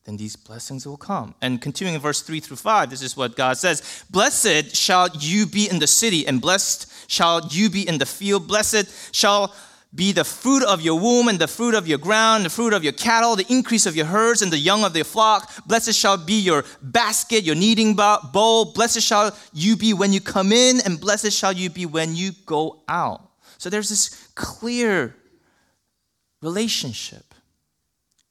then 0.06 0.18
these 0.18 0.36
blessings 0.36 0.86
will 0.86 0.98
come. 0.98 1.34
And 1.42 1.60
continuing 1.60 1.96
in 1.96 2.02
verse 2.02 2.22
3 2.22 2.40
through 2.40 2.58
5, 2.58 2.92
this 2.92 3.02
is 3.02 3.18
what 3.18 3.36
God 3.36 3.58
says 3.58 4.06
Blessed 4.12 4.76
shall 4.76 5.10
you 5.18 5.48
be 5.48 5.68
in 5.68 5.80
the 5.80 5.88
city, 5.88 6.28
and 6.28 6.40
blessed 6.40 6.94
shall 7.08 7.48
you 7.50 7.72
be 7.72 7.88
in 7.88 7.98
the 7.98 8.06
field. 8.06 8.48
Blessed 8.48 9.16
shall 9.16 9.56
be 9.96 10.12
the 10.12 10.26
fruit 10.26 10.64
of 10.64 10.82
your 10.82 11.00
womb, 11.00 11.28
and 11.30 11.40
the 11.40 11.48
fruit 11.48 11.74
of 11.74 11.88
your 11.88 11.98
ground, 11.98 12.46
the 12.46 12.50
fruit 12.50 12.74
of 12.74 12.84
your 12.84 12.94
cattle, 12.94 13.36
the 13.36 13.46
increase 13.50 13.86
of 13.86 13.96
your 13.96 14.06
herds, 14.06 14.42
and 14.42 14.52
the 14.52 14.58
young 14.58 14.84
of 14.84 14.96
your 14.96 15.06
flock. 15.06 15.52
Blessed 15.66 15.94
shall 15.94 16.18
be 16.18 16.40
your 16.40 16.66
basket, 16.82 17.44
your 17.44 17.56
kneading 17.56 17.96
bowl. 17.96 18.74
Blessed 18.74 19.02
shall 19.02 19.36
you 19.54 19.76
be 19.78 19.94
when 19.94 20.12
you 20.12 20.20
come 20.20 20.52
in, 20.52 20.82
and 20.86 21.00
blessed 21.00 21.32
shall 21.32 21.54
you 21.54 21.70
be 21.70 21.86
when 21.86 22.16
you 22.16 22.32
go 22.46 22.84
out. 22.88 23.22
So 23.58 23.70
there's 23.70 23.90
this 23.90 24.30
clear 24.36 25.16
relationship 26.42 27.34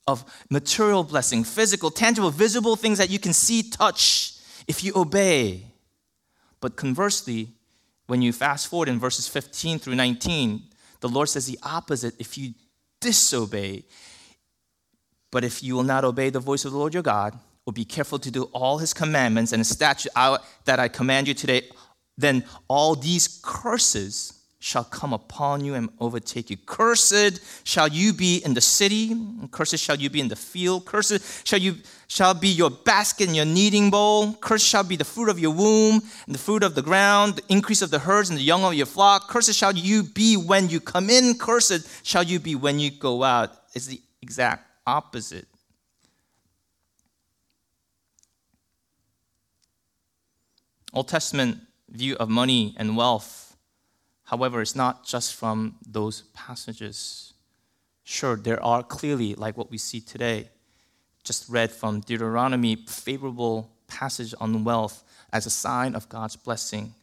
of 0.07 0.25
material 0.51 1.03
blessing, 1.03 1.45
physical, 1.45 1.91
tangible, 1.91 2.31
visible 2.31 2.77
things 2.77 2.99
that 2.99 3.11
you 3.11 3.19
can 3.19 3.33
see, 3.33 3.63
touch, 3.63 4.35
if 4.69 4.85
you 4.85 4.93
obey. 4.95 5.63
But 6.61 6.77
conversely, 6.77 7.49
when 8.07 8.21
you 8.21 8.33
fast 8.33 8.69
forward 8.69 8.89
in 8.89 9.01
verses 9.01 9.27
15 9.29 9.79
through 9.79 9.95
19, 9.95 10.63
the 11.01 11.09
Lord 11.09 11.29
says 11.29 11.47
the 11.47 11.59
opposite 11.63 12.15
if 12.19 12.39
you 12.39 12.55
disobey. 13.01 13.85
But 15.31 15.45
if 15.45 15.63
you 15.63 15.75
will 15.75 15.83
not 15.83 16.05
obey 16.05 16.31
the 16.31 16.41
voice 16.41 16.65
of 16.65 16.73
the 16.73 16.79
Lord 16.79 16.95
your 16.95 17.03
God, 17.03 17.39
or 17.67 17.73
be 17.73 17.85
careful 17.85 18.19
to 18.19 18.31
do 18.31 18.45
all 18.53 18.79
his 18.79 18.93
commandments 18.93 19.53
and 19.53 19.61
his 19.61 19.69
statute 19.69 20.13
that 20.15 20.79
I 20.79 20.89
command 20.89 21.29
you 21.29 21.35
today, 21.35 21.63
then 22.17 22.45
all 22.69 22.95
these 22.95 23.41
curses 23.43 24.44
shall 24.65 24.83
come 24.83 25.13
upon 25.13 25.63
you 25.63 25.75
and 25.75 25.91
overtake 26.01 26.49
you. 26.49 26.57
Cursed 26.57 27.39
shall 27.65 27.87
you 27.87 28.15
be 28.15 28.39
in 28.39 28.55
the 28.55 28.63
city, 28.63 29.15
cursed 29.51 29.77
shall 29.77 29.97
you 29.97 30.09
be 30.09 30.21
in 30.21 30.29
the 30.29 30.37
field. 30.37 30.87
Cursed 30.87 31.47
shall 31.47 31.59
you 31.59 31.77
shall 32.09 32.33
be 32.33 32.49
your 32.49 32.71
basket 32.71 33.27
and 33.27 33.37
your 33.37 33.45
kneading 33.45 33.91
bowl. 33.91 34.33
Cursed 34.41 34.67
shall 34.67 34.83
be 34.83 34.97
the 34.97 35.05
fruit 35.05 35.29
of 35.29 35.39
your 35.39 35.51
womb 35.51 36.01
and 36.25 36.35
the 36.35 36.39
fruit 36.39 36.63
of 36.63 36.75
the 36.75 36.81
ground, 36.81 37.37
the 37.37 37.43
increase 37.51 37.83
of 37.83 37.91
the 37.91 37.99
herds 37.99 38.31
and 38.31 38.39
the 38.39 38.43
young 38.43 38.65
of 38.65 38.73
your 38.73 38.87
flock. 38.87 39.29
Cursed 39.29 39.53
shall 39.55 39.75
you 39.75 40.03
be 40.03 40.39
when 40.39 40.71
you 40.71 40.81
come 40.81 41.11
in. 41.11 41.37
Cursed 41.37 41.87
shall 42.03 42.23
you 42.23 42.41
be 42.41 42.55
when 42.55 42.81
you 42.81 42.91
go 42.91 43.23
out. 43.23 43.53
It's 43.75 43.85
the 43.85 44.01
exact 44.23 44.67
opposite. 44.87 45.47
Old 50.95 51.09
Testament 51.09 51.59
view 51.91 52.17
of 52.17 52.31
money 52.31 52.75
and 52.79 52.97
wealth, 52.97 53.44
however, 54.25 54.61
it's 54.61 54.77
not 54.77 55.07
just 55.07 55.35
from 55.35 55.77
those 55.87 56.23
passages. 56.35 57.35
Sure, 58.03 58.37
there 58.37 58.63
are 58.63 58.83
clearly, 58.83 59.35
like 59.35 59.57
what 59.57 59.71
we 59.71 59.79
see 59.79 60.01
today, 60.01 60.51
just 61.23 61.49
read 61.49 61.71
from 61.71 62.01
Deuteronomy, 62.01 62.77
favorable 62.77 63.71
passage 63.87 64.35
on 64.41 64.65
wealth 64.65 65.03
as 65.33 65.47
a 65.47 65.51
sign 65.51 65.95
of 65.95 66.09
God's 66.09 66.37
blessing. 66.37 66.95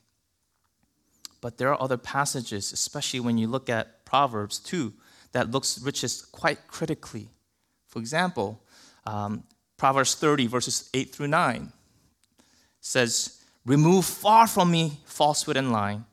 But 1.42 1.58
there 1.58 1.70
are 1.74 1.82
other 1.82 1.98
passages, 1.98 2.72
especially 2.72 3.20
when 3.20 3.38
you 3.38 3.48
look 3.48 3.70
at 3.70 4.06
Proverbs 4.06 4.60
2, 4.60 4.94
that 5.32 5.50
looks 5.50 5.80
riches 5.80 6.28
quite 6.32 6.68
critically. 6.68 7.30
For 7.88 8.00
example, 8.00 8.62
um, 9.06 9.44
Proverbs 9.78 10.16
30, 10.16 10.48
verses 10.48 10.90
8 10.94 11.14
through 11.16 11.28
9 11.28 11.72
says, 12.80 13.42
Remove 13.66 14.06
far 14.06 14.48
from 14.48 14.72
me 14.72 15.00
falsehood 15.06 15.58
and 15.58 15.72
lying. 15.72 16.06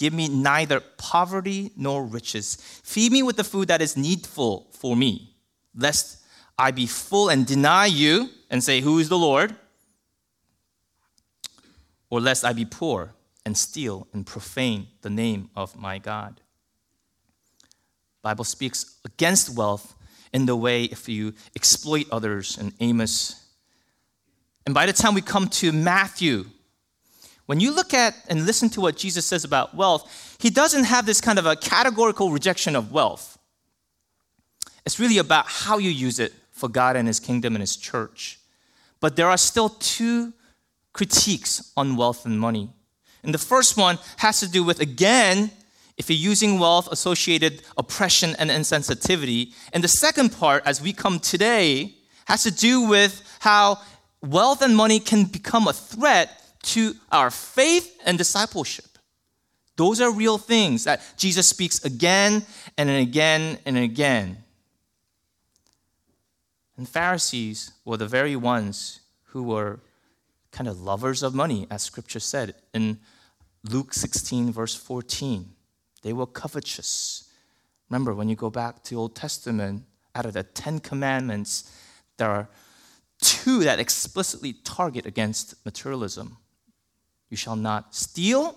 Give 0.00 0.14
me 0.14 0.28
neither 0.28 0.80
poverty 0.80 1.72
nor 1.76 2.06
riches. 2.06 2.56
Feed 2.82 3.12
me 3.12 3.22
with 3.22 3.36
the 3.36 3.44
food 3.44 3.68
that 3.68 3.82
is 3.82 3.98
needful 3.98 4.70
for 4.72 4.96
me, 4.96 5.34
lest 5.76 6.24
I 6.58 6.70
be 6.70 6.86
full 6.86 7.28
and 7.28 7.44
deny 7.46 7.84
you 7.84 8.30
and 8.48 8.64
say, 8.64 8.80
Who 8.80 8.98
is 8.98 9.10
the 9.10 9.18
Lord? 9.18 9.54
Or 12.08 12.18
lest 12.18 12.46
I 12.46 12.54
be 12.54 12.64
poor 12.64 13.12
and 13.44 13.58
steal 13.58 14.08
and 14.14 14.26
profane 14.26 14.86
the 15.02 15.10
name 15.10 15.50
of 15.54 15.76
my 15.76 15.98
God. 15.98 16.40
Bible 18.22 18.44
speaks 18.44 19.00
against 19.04 19.54
wealth 19.54 19.94
in 20.32 20.46
the 20.46 20.56
way 20.56 20.84
if 20.84 21.10
you 21.10 21.34
exploit 21.54 22.06
others 22.10 22.56
in 22.56 22.72
Amos. 22.80 23.34
And 24.64 24.74
by 24.74 24.86
the 24.86 24.94
time 24.94 25.12
we 25.12 25.20
come 25.20 25.46
to 25.48 25.72
Matthew, 25.72 26.46
when 27.50 27.58
you 27.58 27.74
look 27.74 27.92
at 27.92 28.14
and 28.28 28.46
listen 28.46 28.70
to 28.70 28.80
what 28.80 28.96
Jesus 28.96 29.26
says 29.26 29.42
about 29.42 29.74
wealth, 29.74 30.36
he 30.38 30.50
doesn't 30.50 30.84
have 30.84 31.04
this 31.04 31.20
kind 31.20 31.36
of 31.36 31.46
a 31.46 31.56
categorical 31.56 32.30
rejection 32.30 32.76
of 32.76 32.92
wealth. 32.92 33.40
It's 34.86 35.00
really 35.00 35.18
about 35.18 35.46
how 35.48 35.78
you 35.78 35.90
use 35.90 36.20
it 36.20 36.32
for 36.52 36.68
God 36.68 36.94
and 36.94 37.08
his 37.08 37.18
kingdom 37.18 37.56
and 37.56 37.60
his 37.60 37.74
church. 37.76 38.38
But 39.00 39.16
there 39.16 39.26
are 39.26 39.36
still 39.36 39.70
two 39.70 40.32
critiques 40.92 41.72
on 41.76 41.96
wealth 41.96 42.24
and 42.24 42.38
money. 42.38 42.70
And 43.24 43.34
the 43.34 43.38
first 43.38 43.76
one 43.76 43.98
has 44.18 44.38
to 44.38 44.48
do 44.48 44.62
with, 44.62 44.78
again, 44.78 45.50
if 45.98 46.08
you're 46.08 46.30
using 46.30 46.60
wealth 46.60 46.86
associated 46.92 47.62
oppression 47.76 48.36
and 48.38 48.48
insensitivity. 48.48 49.54
And 49.72 49.82
the 49.82 49.88
second 49.88 50.38
part, 50.38 50.62
as 50.64 50.80
we 50.80 50.92
come 50.92 51.18
today, 51.18 51.96
has 52.26 52.44
to 52.44 52.52
do 52.52 52.82
with 52.82 53.20
how 53.40 53.78
wealth 54.22 54.62
and 54.62 54.76
money 54.76 55.00
can 55.00 55.24
become 55.24 55.66
a 55.66 55.72
threat 55.72 56.40
to 56.62 56.94
our 57.10 57.30
faith 57.30 57.98
and 58.04 58.18
discipleship. 58.18 58.86
Those 59.76 60.00
are 60.00 60.12
real 60.12 60.36
things 60.36 60.84
that 60.84 61.00
Jesus 61.16 61.48
speaks 61.48 61.82
again 61.84 62.44
and 62.76 62.90
again 62.90 63.58
and 63.64 63.78
again. 63.78 64.44
And 66.76 66.88
Pharisees 66.88 67.72
were 67.84 67.96
the 67.96 68.06
very 68.06 68.36
ones 68.36 69.00
who 69.24 69.42
were 69.42 69.80
kind 70.50 70.68
of 70.68 70.80
lovers 70.80 71.22
of 71.22 71.34
money, 71.34 71.66
as 71.70 71.82
scripture 71.82 72.20
said 72.20 72.54
in 72.74 72.98
Luke 73.64 73.94
16, 73.94 74.52
verse 74.52 74.74
14. 74.74 75.48
They 76.02 76.12
were 76.12 76.26
covetous. 76.26 77.30
Remember, 77.88 78.14
when 78.14 78.28
you 78.28 78.36
go 78.36 78.50
back 78.50 78.82
to 78.84 78.96
Old 78.96 79.14
Testament, 79.14 79.84
out 80.14 80.26
of 80.26 80.32
the 80.32 80.42
Ten 80.42 80.80
Commandments, 80.80 81.72
there 82.16 82.30
are 82.30 82.48
two 83.20 83.64
that 83.64 83.78
explicitly 83.78 84.54
target 84.64 85.06
against 85.06 85.54
materialism 85.64 86.36
you 87.30 87.36
shall 87.36 87.56
not 87.56 87.94
steal. 87.94 88.56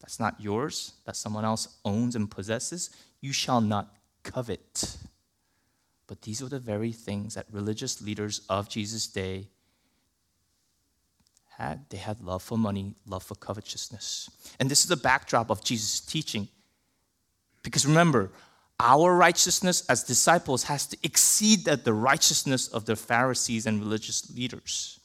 That's 0.00 0.18
not 0.18 0.40
yours, 0.40 0.94
that 1.04 1.16
someone 1.16 1.44
else 1.44 1.68
owns 1.84 2.16
and 2.16 2.30
possesses. 2.30 2.90
You 3.20 3.32
shall 3.32 3.60
not 3.60 3.94
covet. 4.22 4.96
But 6.06 6.22
these 6.22 6.42
were 6.42 6.48
the 6.48 6.58
very 6.58 6.92
things 6.92 7.34
that 7.34 7.46
religious 7.52 8.00
leaders 8.00 8.40
of 8.48 8.68
Jesus' 8.68 9.06
day 9.06 9.48
had. 11.58 11.84
They 11.90 11.98
had 11.98 12.22
love 12.22 12.42
for 12.42 12.56
money, 12.56 12.94
love 13.06 13.22
for 13.22 13.34
covetousness. 13.34 14.30
And 14.58 14.70
this 14.70 14.80
is 14.80 14.86
the 14.86 14.96
backdrop 14.96 15.50
of 15.50 15.62
Jesus' 15.62 16.00
teaching. 16.00 16.48
Because 17.62 17.84
remember, 17.84 18.30
our 18.80 19.14
righteousness 19.14 19.84
as 19.88 20.04
disciples 20.04 20.62
has 20.64 20.86
to 20.86 20.96
exceed 21.02 21.64
that 21.64 21.84
the 21.84 21.92
righteousness 21.92 22.68
of 22.68 22.86
the 22.86 22.96
Pharisees 22.96 23.66
and 23.66 23.80
religious 23.80 24.30
leaders. 24.30 25.00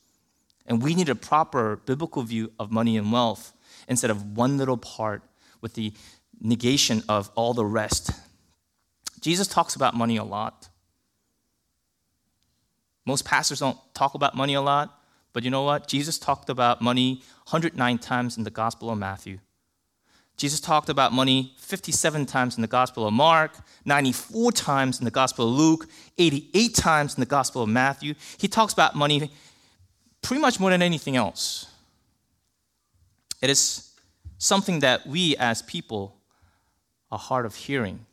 And 0.65 0.81
we 0.81 0.95
need 0.95 1.09
a 1.09 1.15
proper 1.15 1.77
biblical 1.85 2.23
view 2.23 2.51
of 2.59 2.71
money 2.71 2.97
and 2.97 3.11
wealth 3.11 3.53
instead 3.87 4.09
of 4.09 4.37
one 4.37 4.57
little 4.57 4.77
part 4.77 5.23
with 5.61 5.73
the 5.73 5.93
negation 6.41 7.03
of 7.09 7.29
all 7.35 7.53
the 7.53 7.65
rest. 7.65 8.11
Jesus 9.19 9.47
talks 9.47 9.75
about 9.75 9.93
money 9.93 10.17
a 10.17 10.23
lot. 10.23 10.69
Most 13.05 13.25
pastors 13.25 13.59
don't 13.59 13.77
talk 13.93 14.13
about 14.13 14.35
money 14.35 14.53
a 14.53 14.61
lot, 14.61 14.99
but 15.33 15.43
you 15.43 15.49
know 15.49 15.63
what? 15.63 15.87
Jesus 15.87 16.17
talked 16.17 16.49
about 16.49 16.81
money 16.81 17.21
109 17.49 17.97
times 17.97 18.37
in 18.37 18.43
the 18.43 18.49
Gospel 18.49 18.89
of 18.89 18.97
Matthew. 18.97 19.39
Jesus 20.35 20.59
talked 20.59 20.89
about 20.89 21.13
money 21.13 21.53
57 21.59 22.25
times 22.25 22.57
in 22.57 22.61
the 22.61 22.67
Gospel 22.67 23.07
of 23.07 23.13
Mark, 23.13 23.51
94 23.85 24.51
times 24.51 24.99
in 24.99 25.05
the 25.05 25.11
Gospel 25.11 25.47
of 25.47 25.53
Luke, 25.53 25.87
88 26.17 26.75
times 26.75 27.15
in 27.15 27.19
the 27.19 27.25
Gospel 27.25 27.61
of 27.63 27.69
Matthew. 27.69 28.15
He 28.37 28.47
talks 28.47 28.73
about 28.73 28.95
money 28.95 29.31
pretty 30.23 30.41
much 30.41 30.59
more 30.59 30.71
than 30.71 30.81
anything 30.81 31.15
else. 31.15 31.67
It 33.41 33.49
is 33.49 33.93
something 34.37 34.79
that 34.79 35.05
we 35.05 35.37
as 35.37 35.61
people 35.61 36.15
are 37.11 37.19
hard 37.19 37.45
of 37.45 37.55
hearing. 37.55 38.05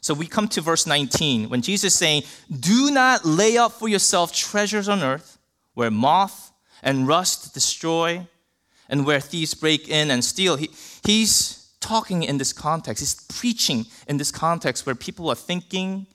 So 0.00 0.14
we 0.14 0.26
come 0.26 0.48
to 0.48 0.60
verse 0.60 0.86
19 0.86 1.50
when 1.50 1.60
Jesus 1.60 1.92
is 1.92 1.98
saying, 1.98 2.22
Do 2.58 2.90
not 2.90 3.24
lay 3.24 3.58
up 3.58 3.72
for 3.72 3.88
yourself 3.88 4.32
treasures 4.32 4.88
on 4.88 5.02
earth 5.02 5.38
where 5.74 5.90
moth 5.90 6.52
and 6.82 7.06
rust 7.06 7.52
destroy 7.52 8.26
and 8.88 9.04
where 9.04 9.20
thieves 9.20 9.54
break 9.54 9.88
in 9.88 10.10
and 10.10 10.24
steal. 10.24 10.56
He, 10.56 10.70
he's 11.04 11.70
talking 11.80 12.22
in 12.22 12.38
this 12.38 12.52
context, 12.52 13.00
he's 13.00 13.14
preaching 13.38 13.86
in 14.08 14.16
this 14.16 14.30
context 14.30 14.86
where 14.86 14.94
people 14.94 15.28
are 15.28 15.36
thinking 15.36 16.06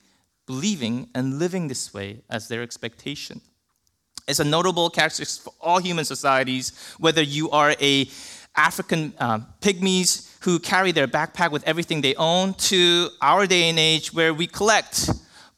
believing 0.46 1.08
and 1.14 1.38
living 1.38 1.68
this 1.68 1.92
way 1.92 2.22
as 2.30 2.48
their 2.48 2.62
expectation. 2.62 3.40
It's 4.28 4.40
a 4.40 4.44
notable 4.44 4.90
characteristic 4.90 5.44
for 5.44 5.54
all 5.60 5.78
human 5.78 6.04
societies, 6.04 6.72
whether 6.98 7.22
you 7.22 7.50
are 7.50 7.74
a 7.80 8.08
African 8.56 9.12
uh, 9.18 9.40
pygmies 9.60 10.34
who 10.40 10.58
carry 10.58 10.92
their 10.92 11.06
backpack 11.06 11.50
with 11.50 11.62
everything 11.64 12.00
they 12.00 12.14
own, 12.14 12.54
to 12.54 13.10
our 13.20 13.46
day 13.46 13.68
and 13.68 13.78
age 13.78 14.12
where 14.12 14.32
we 14.32 14.46
collect 14.46 15.10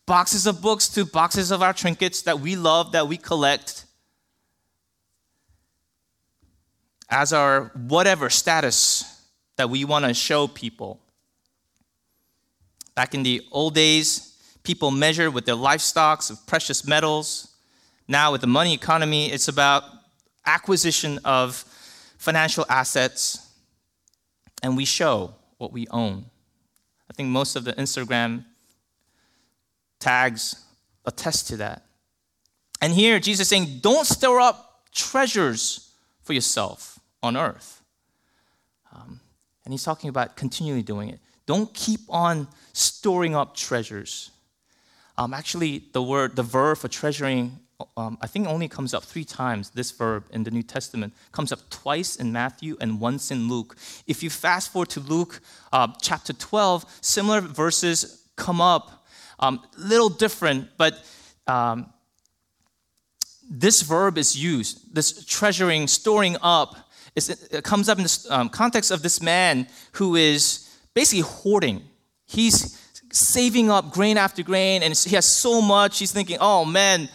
boxes 0.05 0.47
of 0.47 0.61
books 0.61 0.89
to 0.89 1.05
boxes 1.05 1.51
of 1.51 1.63
our 1.63 1.73
trinkets 1.73 2.23
that 2.23 2.41
we 2.41 2.57
love, 2.57 2.93
that 2.93 3.07
we 3.07 3.17
collect 3.17 3.85
as 7.09 7.33
our 7.33 7.71
whatever 7.75 8.29
status 8.29 9.23
that 9.57 9.71
we 9.71 9.85
want 9.85 10.05
to 10.05 10.13
show 10.13 10.47
people. 10.47 11.01
Back 12.95 13.15
in 13.15 13.23
the 13.23 13.47
old 13.53 13.75
days, 13.75 14.28
people 14.69 14.91
measure 14.91 15.31
with 15.31 15.47
their 15.47 15.55
livestocks 15.55 16.31
of 16.31 16.47
precious 16.47 16.87
metals. 16.87 17.55
Now, 18.07 18.33
with 18.33 18.43
the 18.43 18.47
money 18.47 18.75
economy, 18.75 19.33
it's 19.33 19.49
about 19.49 19.83
acquisition 20.45 21.19
of 21.25 21.65
financial 22.19 22.67
assets, 22.69 23.49
and 24.63 24.77
we 24.77 24.85
show 24.85 25.35
what 25.57 25.73
we 25.73 25.87
own. 25.91 26.27
I 27.11 27.15
think 27.15 27.31
most 27.31 27.57
of 27.57 27.65
the 27.65 27.73
Instagram 27.73 28.45
tags 30.01 30.63
attest 31.07 31.49
to 31.49 31.57
that. 31.57 31.87
And 32.83 32.93
here, 32.93 33.19
Jesus 33.19 33.47
is 33.47 33.49
saying, 33.49 33.79
don't 33.81 34.07
store 34.07 34.39
up 34.39 34.85
treasures 34.93 35.95
for 36.25 36.35
yourself 36.35 36.99
on 37.23 37.39
earth. 37.39 37.83
Um, 38.95 39.21
and 39.65 39.73
he's 39.73 39.83
talking 39.83 40.11
about 40.11 40.37
continually 40.37 40.83
doing 40.83 41.09
it. 41.09 41.21
Don't 41.47 41.73
keep 41.73 42.01
on 42.11 42.49
storing 42.75 43.35
up 43.35 43.57
treasures. 43.57 44.31
Um, 45.19 45.35
actually, 45.35 45.85
the 45.93 46.03
word, 46.03 46.37
the 46.37 46.43
verb 46.43 46.79
for 46.79 46.89
treasuring 46.89 47.59
um, 47.97 48.19
I 48.21 48.27
think 48.27 48.49
only 48.49 48.69
comes 48.69 48.93
up 48.93 49.05
three 49.05 49.25
times, 49.25 49.71
this 49.71 49.93
verb 49.93 50.25
in 50.33 50.43
the 50.43 50.51
New 50.51 50.65
Testament, 50.65 51.15
comes 51.31 51.53
up 51.53 51.61
twice 51.71 52.17
in 52.17 52.33
Matthew 52.33 52.77
and 52.81 53.01
once 53.01 53.31
in 53.31 53.49
Luke. 53.49 53.77
If 54.07 54.23
you 54.23 54.31
fast 54.31 54.73
forward 54.73 54.89
to 54.91 55.01
Luke 55.01 55.41
uh, 55.73 55.89
chapter 56.03 56.33
12, 56.33 56.99
similar 57.01 57.41
verses 57.41 58.25
come 58.35 58.61
up, 58.61 59.07
um, 59.39 59.63
little 59.77 60.09
different, 60.09 60.71
but 60.77 60.99
um, 61.47 61.93
this 63.49 63.83
verb 63.83 64.19
is 64.19 64.37
used, 64.37 64.93
this 64.93 65.25
treasuring, 65.25 65.87
storing 65.87 66.37
up, 66.43 66.75
it 67.15 67.63
comes 67.65 67.89
up 67.89 67.99
in 67.99 68.05
the 68.05 68.27
um, 68.31 68.49
context 68.49 68.91
of 68.91 69.03
this 69.03 69.23
man 69.23 69.69
who 69.93 70.17
is 70.17 70.69
basically 70.95 71.23
hoarding. 71.23 71.83
He's 72.27 72.77
saving 73.13 73.71
up 73.71 73.93
grain 73.93 74.17
after 74.17 74.43
grain, 74.43 74.83
and 74.83 74.97
he 74.97 75.15
has 75.15 75.27
so 75.27 75.61
much. 75.61 75.99
He's 75.99 76.13
thinking, 76.13 76.39
oh 76.41 76.65
man, 76.65 77.09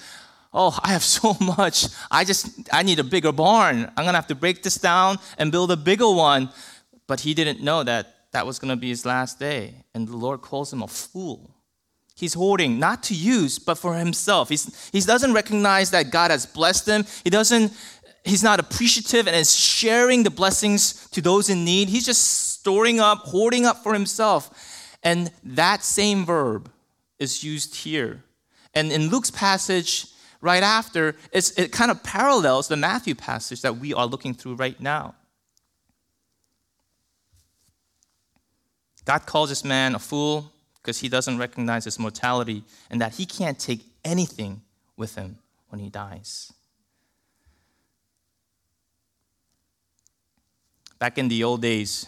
oh, 0.54 0.78
I 0.84 0.90
have 0.90 1.04
so 1.20 1.36
much. 1.40 1.88
I 2.12 2.24
just, 2.24 2.70
I 2.72 2.84
need 2.84 3.00
a 3.00 3.04
bigger 3.04 3.32
barn. 3.32 3.92
I'm 3.98 4.04
going 4.04 4.14
to 4.14 4.14
have 4.14 4.28
to 4.28 4.36
break 4.36 4.64
this 4.64 4.76
down 4.76 5.18
and 5.38 5.52
build 5.52 5.72
a 5.72 5.78
bigger 5.78 6.10
one. 6.10 6.50
But 7.08 7.20
he 7.20 7.34
didn't 7.34 7.62
know 7.62 7.84
that 7.84 8.16
that 8.32 8.46
was 8.46 8.60
going 8.60 8.70
to 8.70 8.76
be 8.76 8.90
his 8.90 9.06
last 9.06 9.40
day. 9.40 9.76
And 9.94 10.08
the 10.08 10.16
Lord 10.16 10.42
calls 10.42 10.72
him 10.72 10.82
a 10.82 10.88
fool. 10.88 11.54
He's 12.16 12.34
hoarding, 12.36 12.80
not 12.80 13.04
to 13.04 13.16
use, 13.16 13.60
but 13.60 13.76
for 13.76 13.96
himself. 13.96 14.50
He's, 14.50 14.90
he 14.92 15.02
doesn't 15.02 15.34
recognize 15.34 15.92
that 15.92 16.12
God 16.12 16.32
has 16.32 16.46
blessed 16.46 16.88
him. 16.88 17.06
He 17.24 17.30
doesn't, 17.30 17.74
he's 18.24 18.44
not 18.44 18.60
appreciative 18.60 19.28
and 19.28 19.36
is 19.36 19.56
sharing 19.56 20.24
the 20.24 20.30
blessings 20.30 21.08
to 21.10 21.22
those 21.22 21.50
in 21.50 21.66
need. 21.66 21.90
He's 21.90 22.06
just 22.06 22.24
storing 22.60 23.00
up, 23.00 23.20
hoarding 23.20 23.66
up 23.66 23.84
for 23.84 23.94
himself. 23.94 24.73
And 25.04 25.32
that 25.44 25.84
same 25.84 26.26
verb 26.26 26.72
is 27.20 27.44
used 27.44 27.76
here. 27.76 28.24
And 28.74 28.92
in 28.92 29.10
Luke's 29.10 29.32
passage, 29.32 30.08
right 30.42 30.64
after, 30.64 31.16
it 31.32 31.72
kind 31.72 31.92
of 31.92 32.04
parallels 32.04 32.68
the 32.68 32.78
Matthew 32.78 33.16
passage 33.16 33.62
that 33.62 33.78
we 33.78 33.94
are 33.94 34.06
looking 34.06 34.34
through 34.34 34.56
right 34.56 34.80
now. 34.80 35.16
God 39.06 39.26
calls 39.26 39.50
this 39.50 39.66
man 39.66 39.96
a 39.96 40.00
fool 40.00 40.52
because 40.82 41.00
he 41.00 41.10
doesn't 41.10 41.38
recognize 41.38 41.84
his 41.86 42.00
mortality 42.00 42.64
and 42.90 43.02
that 43.02 43.16
he 43.16 43.26
can't 43.26 43.60
take 43.60 43.82
anything 44.04 44.62
with 44.96 45.16
him 45.16 45.38
when 45.70 45.80
he 45.80 45.90
dies. 45.90 46.54
Back 51.00 51.18
in 51.18 51.28
the 51.28 51.44
old 51.44 51.62
days, 51.62 52.08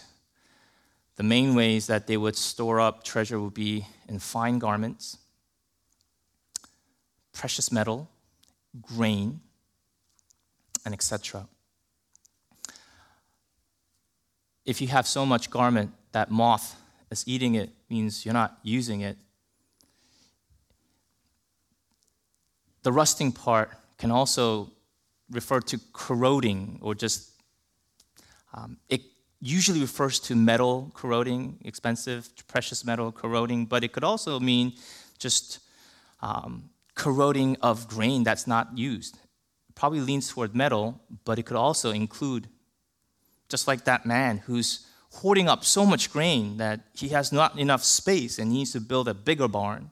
the 1.15 1.23
main 1.23 1.55
ways 1.55 1.87
that 1.87 2.07
they 2.07 2.17
would 2.17 2.35
store 2.35 2.79
up 2.79 3.03
treasure 3.03 3.39
would 3.39 3.53
be 3.53 3.85
in 4.07 4.19
fine 4.19 4.59
garments, 4.59 5.17
precious 7.33 7.71
metal, 7.71 8.09
grain, 8.81 9.39
and 10.83 10.93
etc. 10.93 11.47
If 14.65 14.81
you 14.81 14.87
have 14.87 15.07
so 15.07 15.25
much 15.25 15.49
garment 15.49 15.91
that 16.11 16.31
moth 16.31 16.75
is 17.11 17.23
eating 17.27 17.55
it, 17.55 17.69
means 17.89 18.25
you're 18.25 18.33
not 18.33 18.57
using 18.63 19.01
it. 19.01 19.17
The 22.83 22.91
rusting 22.91 23.31
part 23.31 23.71
can 23.97 24.11
also 24.11 24.71
refer 25.31 25.59
to 25.59 25.79
corroding 25.93 26.79
or 26.81 26.93
just, 26.93 27.31
um, 28.53 28.77
it 28.89 29.01
usually 29.41 29.81
refers 29.81 30.19
to 30.19 30.35
metal 30.35 30.91
corroding, 30.93 31.57
expensive, 31.63 32.29
precious 32.47 32.85
metal 32.85 33.11
corroding, 33.11 33.65
but 33.65 33.83
it 33.83 33.91
could 33.91 34.03
also 34.03 34.39
mean 34.39 34.73
just 35.19 35.59
um, 36.21 36.69
corroding 36.95 37.57
of 37.61 37.87
grain 37.87 38.23
that's 38.23 38.47
not 38.47 38.77
used. 38.77 39.15
It 39.69 39.75
probably 39.75 39.99
leans 39.99 40.29
toward 40.29 40.55
metal, 40.55 41.01
but 41.25 41.37
it 41.37 41.43
could 41.43 41.57
also 41.57 41.91
include, 41.91 42.47
just 43.49 43.67
like 43.67 43.83
that 43.85 44.05
man 44.05 44.39
who's 44.39 44.87
hoarding 45.11 45.47
up 45.47 45.63
so 45.63 45.85
much 45.85 46.11
grain 46.11 46.57
that 46.57 46.81
he 46.93 47.09
has 47.09 47.31
not 47.31 47.57
enough 47.57 47.83
space 47.83 48.39
and 48.39 48.51
needs 48.51 48.71
to 48.71 48.81
build 48.81 49.07
a 49.07 49.13
bigger 49.13 49.47
barn. 49.47 49.91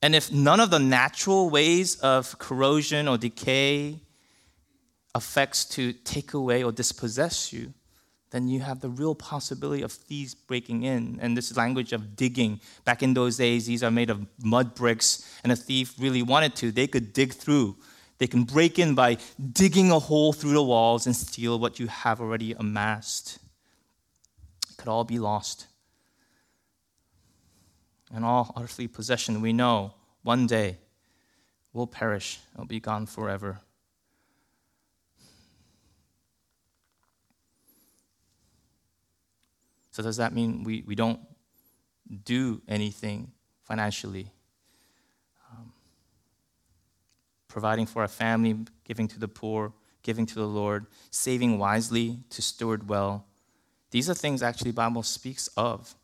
And 0.00 0.14
if 0.14 0.32
none 0.32 0.60
of 0.60 0.70
the 0.70 0.78
natural 0.78 1.50
ways 1.50 1.96
of 2.00 2.38
corrosion 2.38 3.08
or 3.08 3.18
decay 3.18 4.00
affects 5.14 5.64
to 5.64 5.92
take 5.92 6.34
away 6.34 6.62
or 6.62 6.72
dispossess 6.72 7.52
you, 7.52 7.72
then 8.30 8.48
you 8.48 8.60
have 8.60 8.80
the 8.80 8.90
real 8.90 9.14
possibility 9.14 9.82
of 9.82 9.90
thieves 9.90 10.34
breaking 10.34 10.82
in. 10.82 11.18
And 11.20 11.36
this 11.36 11.56
language 11.56 11.92
of 11.92 12.14
digging, 12.14 12.60
back 12.84 13.02
in 13.02 13.14
those 13.14 13.38
days, 13.38 13.66
these 13.66 13.82
are 13.82 13.90
made 13.90 14.10
of 14.10 14.26
mud 14.42 14.74
bricks, 14.74 15.26
and 15.42 15.50
a 15.50 15.56
thief 15.56 15.94
really 15.98 16.22
wanted 16.22 16.54
to, 16.56 16.70
they 16.70 16.86
could 16.86 17.12
dig 17.12 17.32
through. 17.32 17.76
They 18.18 18.26
can 18.26 18.44
break 18.44 18.78
in 18.78 18.94
by 18.94 19.16
digging 19.52 19.90
a 19.90 19.98
hole 19.98 20.32
through 20.32 20.52
the 20.52 20.62
walls 20.62 21.06
and 21.06 21.16
steal 21.16 21.58
what 21.58 21.78
you 21.78 21.86
have 21.86 22.20
already 22.20 22.52
amassed. 22.52 23.38
It 24.70 24.76
could 24.76 24.88
all 24.88 25.04
be 25.04 25.18
lost. 25.18 25.66
And 28.12 28.24
all 28.24 28.52
earthly 28.60 28.88
possession, 28.88 29.40
we 29.40 29.52
know 29.52 29.94
one 30.22 30.46
day 30.46 30.78
will 31.72 31.86
perish, 31.86 32.40
it 32.52 32.58
will 32.58 32.66
be 32.66 32.80
gone 32.80 33.06
forever. 33.06 33.60
So, 39.98 40.04
does 40.04 40.18
that 40.18 40.32
mean 40.32 40.62
we, 40.62 40.84
we 40.86 40.94
don't 40.94 41.18
do 42.24 42.62
anything 42.68 43.32
financially? 43.64 44.30
Um, 45.50 45.72
providing 47.48 47.84
for 47.86 48.02
our 48.02 48.06
family, 48.06 48.56
giving 48.84 49.08
to 49.08 49.18
the 49.18 49.26
poor, 49.26 49.72
giving 50.04 50.24
to 50.24 50.36
the 50.36 50.46
Lord, 50.46 50.86
saving 51.10 51.58
wisely, 51.58 52.20
to 52.30 52.40
steward 52.40 52.88
well. 52.88 53.26
These 53.90 54.08
are 54.08 54.14
things 54.14 54.40
actually 54.40 54.70
Bible 54.70 55.02
speaks 55.02 55.48
of, 55.56 55.96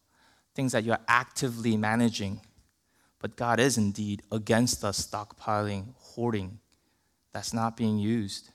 things 0.57 0.73
that 0.73 0.83
you're 0.83 0.99
actively 1.07 1.77
managing. 1.77 2.41
But 3.21 3.37
God 3.37 3.61
is 3.61 3.79
indeed 3.79 4.25
against 4.33 4.83
us 4.83 5.07
stockpiling, 5.07 5.95
hoarding. 5.99 6.59
That's 7.33 7.55
not 7.55 7.77
being 7.77 7.99
used. 7.99 8.51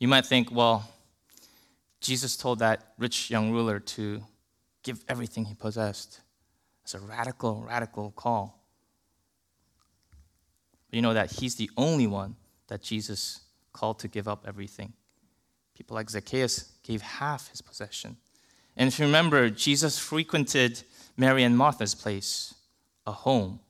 You 0.00 0.08
might 0.08 0.24
think, 0.24 0.50
well, 0.50 0.90
Jesus 2.00 2.36
told 2.36 2.58
that 2.60 2.94
rich 2.98 3.30
young 3.30 3.52
ruler 3.52 3.78
to 3.78 4.22
give 4.82 5.04
everything 5.08 5.44
he 5.44 5.54
possessed. 5.54 6.22
It's 6.82 6.94
a 6.94 7.00
radical, 7.00 7.62
radical 7.62 8.10
call. 8.10 8.64
But 10.88 10.96
you 10.96 11.02
know 11.02 11.12
that 11.12 11.30
he's 11.30 11.54
the 11.56 11.70
only 11.76 12.06
one 12.06 12.34
that 12.68 12.82
Jesus 12.82 13.40
called 13.74 13.98
to 13.98 14.08
give 14.08 14.26
up 14.26 14.46
everything. 14.48 14.94
People 15.76 15.96
like 15.96 16.08
Zacchaeus 16.08 16.72
gave 16.82 17.02
half 17.02 17.48
his 17.48 17.60
possession. 17.60 18.16
And 18.78 18.88
if 18.88 18.98
you 18.98 19.04
remember, 19.04 19.50
Jesus 19.50 19.98
frequented 19.98 20.82
Mary 21.18 21.42
and 21.42 21.58
Martha's 21.58 21.94
place, 21.94 22.54
a 23.06 23.12
home. 23.12 23.60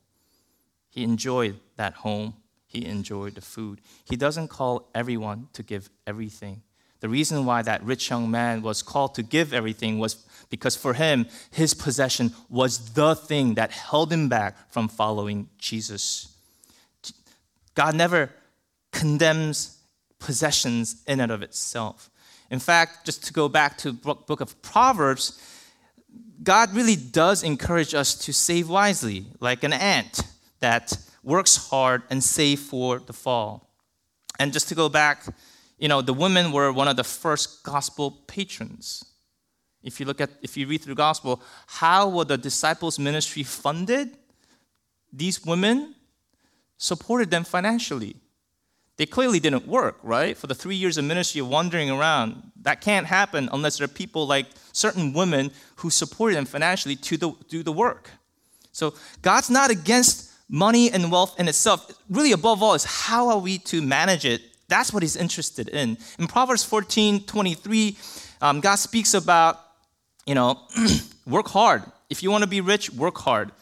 He 0.90 1.03
enjoyed 1.03 1.59
that 1.77 1.95
home 1.95 2.35
he 2.71 2.87
enjoyed 2.87 3.35
the 3.35 3.41
food. 3.41 3.81
He 4.05 4.15
doesn't 4.15 4.47
call 4.47 4.89
everyone 4.95 5.49
to 5.55 5.65
give 5.65 5.91
everything. 6.07 6.63
The 7.01 7.09
reason 7.09 7.45
why 7.45 7.63
that 7.63 7.83
rich 7.83 8.11
young 8.11 8.31
man 8.31 8.63
was 8.63 8.81
called 8.81 9.17
to 9.17 9.25
give 9.25 9.53
everything 9.53 9.99
was 9.99 10.25
because 10.51 10.77
for 10.77 10.95
him, 10.95 11.27
his 11.51 11.75
possession 11.75 12.33
was 12.49 12.93
the 12.93 13.17
thing 13.17 13.55
that 13.55 13.73
held 13.73 14.13
him 14.13 14.29
back 14.29 14.71
from 14.71 14.87
following 14.87 15.49
Jesus. 15.59 16.33
God 17.75 17.97
never 17.97 18.31
condemns 18.93 19.79
possessions 20.21 21.03
in 21.09 21.19
and 21.19 21.33
of 21.33 21.43
itself. 21.43 22.09
In 22.53 22.61
fact, 22.61 23.05
just 23.05 23.25
to 23.25 23.33
go 23.33 23.49
back 23.49 23.79
to 23.79 23.93
book 23.93 24.41
of 24.41 24.63
Proverbs, 24.63 25.41
God 26.41 26.73
really 26.73 26.97
does 26.97 27.43
encourage 27.43 27.95
us 27.95 28.15
to 28.27 28.33
save 28.33 28.69
wisely, 28.69 29.27
like 29.41 29.65
an 29.65 29.73
ant 29.73 30.21
that 30.61 30.97
works 31.23 31.69
hard 31.69 32.03
and 32.11 32.23
save 32.23 32.61
for 32.61 32.99
the 32.99 33.13
fall. 33.13 33.71
And 34.39 34.53
just 34.53 34.69
to 34.69 34.75
go 34.75 34.89
back, 34.89 35.25
you 35.79 35.89
know, 35.89 36.03
the 36.03 36.15
women 36.15 36.53
were 36.53 36.73
one 36.73 36.89
of 36.89 36.97
the 36.97 37.05
first 37.05 37.63
gospel 37.63 38.23
patrons. 38.27 39.05
If 39.83 39.99
you 39.99 40.07
look 40.07 40.21
at, 40.21 40.31
if 40.43 40.57
you 40.57 40.67
read 40.67 40.83
through 40.83 40.95
the 40.95 40.99
gospel, 40.99 41.43
how 41.67 42.09
were 42.09 42.25
the 42.25 42.37
disciples' 42.37 42.99
ministry 42.99 43.43
funded? 43.43 44.17
These 45.13 45.45
women 45.45 45.95
supported 46.77 47.31
them 47.31 47.45
financially. 47.45 48.17
They 48.97 49.07
clearly 49.07 49.41
didn't 49.41 49.67
work, 49.67 49.99
right? 50.03 50.37
For 50.37 50.47
the 50.47 50.55
three 50.55 50.77
years 50.77 50.99
of 50.99 51.07
ministry 51.07 51.41
of 51.41 51.49
wandering 51.49 51.91
around, 51.91 52.53
that 52.63 52.83
can't 52.83 53.07
happen 53.07 53.49
unless 53.51 53.79
there 53.79 53.87
are 53.87 53.89
people 53.89 54.27
like 54.27 54.47
certain 54.73 55.15
women 55.15 55.51
who 55.77 55.89
supported 55.89 56.37
them 56.37 56.45
financially 56.45 56.97
to 56.97 57.17
the, 57.17 57.33
do 57.49 57.63
the 57.63 57.73
work. 57.73 58.11
So 58.73 58.95
God's 59.23 59.49
not 59.49 59.71
against 59.71 60.30
money 60.51 60.91
and 60.91 61.11
wealth 61.11 61.39
in 61.39 61.49
itself, 61.49 61.91
really 62.11 62.33
above 62.33 62.63
all, 62.63 62.75
is 62.75 62.85
how 62.85 63.29
are 63.29 63.39
we 63.39 63.59
to 63.59 63.81
manage 63.81 64.25
it? 64.25 64.43
That's 64.69 64.93
what 64.93 65.03
he's 65.03 65.17
interested 65.17 65.69
in. 65.69 65.97
In 66.19 66.27
Proverbs 66.27 66.65
14 66.65 67.25
23, 67.25 67.97
um, 68.43 68.61
God 68.61 68.77
speaks 68.77 69.15
about, 69.15 69.61
you 70.27 70.35
know, 70.35 70.61
work 71.27 71.49
hard. 71.49 71.85
If 72.09 72.23
you 72.23 72.31
want 72.31 72.43
to 72.43 72.51
be 72.51 72.61
rich, 72.61 72.91
work 72.91 73.19
hard. 73.19 73.53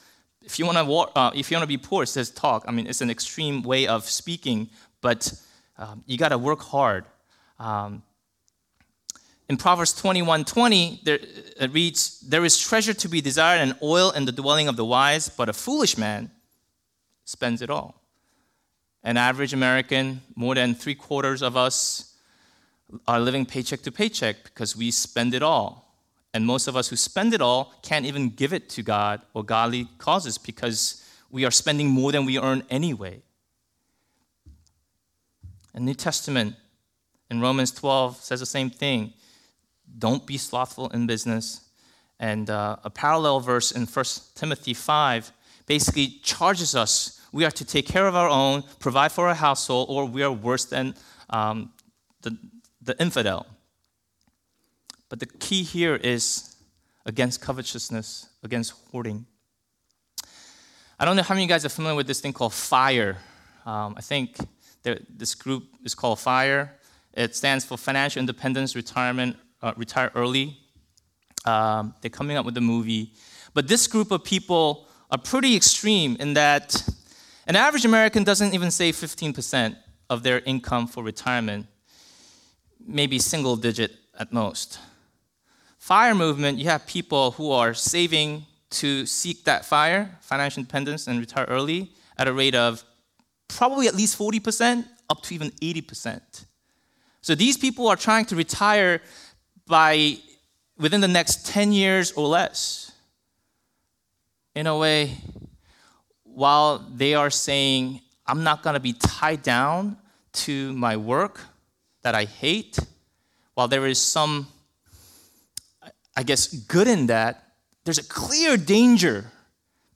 If 0.43 0.59
you 0.59 0.65
want 0.65 0.79
to, 0.79 1.19
uh, 1.19 1.31
if 1.35 1.51
you 1.51 1.57
want 1.57 1.65
to 1.65 1.69
be 1.69 1.77
poor, 1.77 2.05
it 2.05 2.07
says 2.07 2.31
talk. 2.31 2.65
I 2.67 2.73
mean, 2.73 2.87
it's 2.87 3.03
an 3.03 3.11
extreme 3.11 3.63
way 3.63 3.87
of 3.87 4.05
speaking, 4.05 4.71
but 5.03 5.33
um, 5.77 6.03
you 6.07 6.17
got 6.17 6.31
to 6.31 6.39
work 6.39 6.61
hard. 6.61 7.05
Um, 7.59 8.03
in 9.49 9.57
Proverbs 9.57 9.93
21 9.95 10.45
20, 10.45 11.01
there, 11.05 11.19
it 11.61 11.73
reads, 11.73 12.21
There 12.21 12.45
is 12.45 12.59
treasure 12.59 12.95
to 12.95 13.09
be 13.09 13.21
desired 13.21 13.61
and 13.61 13.75
oil 13.83 14.11
in 14.11 14.25
the 14.25 14.33
dwelling 14.33 14.69
of 14.69 14.77
the 14.77 14.85
wise, 14.85 15.29
but 15.29 15.49
a 15.49 15.53
foolish 15.53 15.99
man 15.99 16.31
spends 17.29 17.61
it 17.61 17.69
all. 17.69 18.03
An 19.03 19.19
average 19.19 19.53
American, 19.53 20.23
more 20.35 20.55
than 20.55 20.75
three 20.75 20.95
quarters 20.95 21.43
of 21.43 21.59
us 21.59 22.17
are 23.07 23.21
living 23.21 23.45
paycheck 23.45 23.83
to 23.83 23.93
paycheck 23.93 24.45
because 24.45 24.75
we 24.75 24.91
spend 24.91 25.35
it 25.35 25.43
all. 25.43 25.95
And 26.33 26.47
most 26.47 26.69
of 26.69 26.75
us 26.75 26.89
who 26.89 26.97
spend 26.97 27.35
it 27.35 27.43
all 27.43 27.75
can't 27.83 28.07
even 28.07 28.31
give 28.31 28.55
it 28.55 28.71
to 28.71 28.83
God 28.83 29.21
or 29.35 29.45
godly 29.45 29.89
causes 29.99 30.39
because 30.39 31.05
we 31.31 31.45
are 31.45 31.51
spending 31.51 31.89
more 31.89 32.13
than 32.13 32.25
we 32.25 32.39
earn 32.39 32.63
anyway. 32.71 33.21
The 35.75 35.81
New 35.81 35.95
Testament 35.95 36.57
in 37.31 37.43
Romans 37.43 37.73
12 37.73 38.23
says 38.23 38.41
the 38.41 38.47
same 38.47 38.71
thing. 38.71 39.13
Don't 39.99 40.27
be 40.27 40.39
slothful 40.39 40.89
in 40.89 41.07
business. 41.07 41.69
And 42.19 42.49
uh, 42.49 42.77
a 42.85 42.91
parallel 42.91 43.41
verse 43.41 43.71
in 43.71 43.85
1 43.85 44.05
Timothy 44.35 44.73
5 44.73 45.31
basically 45.67 46.19
charges 46.23 46.75
us 46.75 47.18
we 47.33 47.45
are 47.45 47.51
to 47.51 47.65
take 47.65 47.87
care 47.87 48.07
of 48.07 48.15
our 48.15 48.29
own, 48.29 48.63
provide 48.79 49.13
for 49.13 49.29
our 49.29 49.35
household, 49.35 49.89
or 49.91 50.05
we 50.07 50.23
are 50.23 50.33
worse 50.33 50.65
than 50.65 50.95
um, 51.31 51.73
the, 52.23 52.37
the 52.83 53.01
infidel. 53.01 53.47
But 55.09 55.21
the 55.21 55.27
key 55.27 55.63
here 55.63 55.97
is 55.97 56.57
against 57.07 57.41
covetousness, 57.41 58.29
against 58.43 58.75
hoarding. 58.91 59.27
I 61.01 61.05
don't 61.05 61.17
know 61.17 61.23
how 61.23 61.35
many 61.35 61.45
of 61.45 61.49
you 61.49 61.55
guys 61.55 61.65
are 61.65 61.71
familiar 61.71 61.97
with 61.97 62.07
this 62.07 62.21
thing 62.21 62.33
called 62.33 62.53
FIRE. 62.53 63.17
Um, 63.65 63.95
I 63.97 64.01
think 64.01 64.37
this 64.83 65.35
group 65.35 65.65
is 65.85 65.95
called 65.95 66.19
FIRE. 66.19 66.75
It 67.15 67.37
stands 67.37 67.65
for 67.65 67.77
Financial 67.77 68.21
Independence 68.21 68.75
Retirement 68.75 69.37
uh, 69.63 69.73
retire 69.77 70.11
early. 70.15 70.59
Um, 71.45 71.95
they're 72.01 72.11
coming 72.11 72.37
up 72.37 72.45
with 72.45 72.57
a 72.57 72.61
movie. 72.61 73.13
But 73.55 73.69
this 73.69 73.87
group 73.87 74.11
of 74.11 74.25
people 74.25 74.87
are 75.11 75.19
pretty 75.19 75.57
extreme 75.57 76.17
in 76.21 76.35
that 76.35 76.83
an 77.49 77.57
average 77.57 77.87
American 77.87 78.25
doesn't 78.25 78.53
even 78.55 78.71
save 78.71 78.95
15% 78.95 79.75
of 80.11 80.23
their 80.23 80.41
income 80.41 80.87
for 80.87 81.03
retirement, 81.03 81.67
maybe 82.87 83.19
single 83.19 83.57
digit 83.57 83.97
at 84.19 84.33
most. 84.33 84.79
Fire 85.79 86.15
movement, 86.15 86.59
you 86.59 86.67
have 86.67 86.87
people 86.87 87.31
who 87.33 87.51
are 87.51 87.73
saving 87.73 88.45
to 88.71 89.07
seek 89.07 89.45
that 89.45 89.65
fire, 89.65 90.19
financial 90.21 90.61
independence, 90.61 91.07
and 91.07 91.19
retire 91.19 91.47
early 91.49 91.91
at 92.19 92.29
a 92.29 92.33
rate 92.33 92.55
of 92.55 92.85
probably 93.49 93.89
at 93.89 93.95
least 93.95 94.19
40%, 94.19 94.85
up 95.09 95.23
to 95.23 95.35
even 95.35 95.51
80%. 95.53 96.45
So 97.23 97.35
these 97.35 97.57
people 97.57 97.89
are 97.89 97.97
trying 97.97 98.27
to 98.27 98.37
retire 98.37 99.01
by 99.67 100.19
within 100.77 101.01
the 101.01 101.09
next 101.09 101.47
10 101.47 101.73
years 101.73 102.13
or 102.13 102.27
less. 102.27 102.93
In 104.55 104.67
a 104.67 104.77
way, 104.77 105.17
while 106.39 106.79
they 106.95 107.15
are 107.15 107.31
saying, 107.31 108.01
I'm 108.25 108.45
not 108.45 108.63
going 108.63 108.75
to 108.75 108.81
be 108.81 108.93
tied 108.93 109.43
down 109.43 109.97
to 110.45 110.73
my 110.75 110.97
work 110.97 111.41
that 112.03 112.15
I 112.15 112.27
hate, 112.27 112.79
while 113.55 113.67
there 113.67 113.89
is 113.89 114.01
some, 114.01 114.47
I 116.17 116.23
guess, 116.23 116.47
good 116.47 116.87
in 116.87 117.09
that, 117.09 117.55
there's 117.85 117.99
a 117.99 118.05
clear 118.05 118.57
danger 118.57 119.33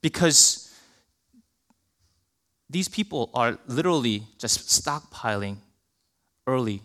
because 0.00 0.74
these 2.68 2.88
people 2.88 3.30
are 3.34 3.56
literally 3.68 4.24
just 4.36 4.66
stockpiling 4.66 5.58
early 6.48 6.82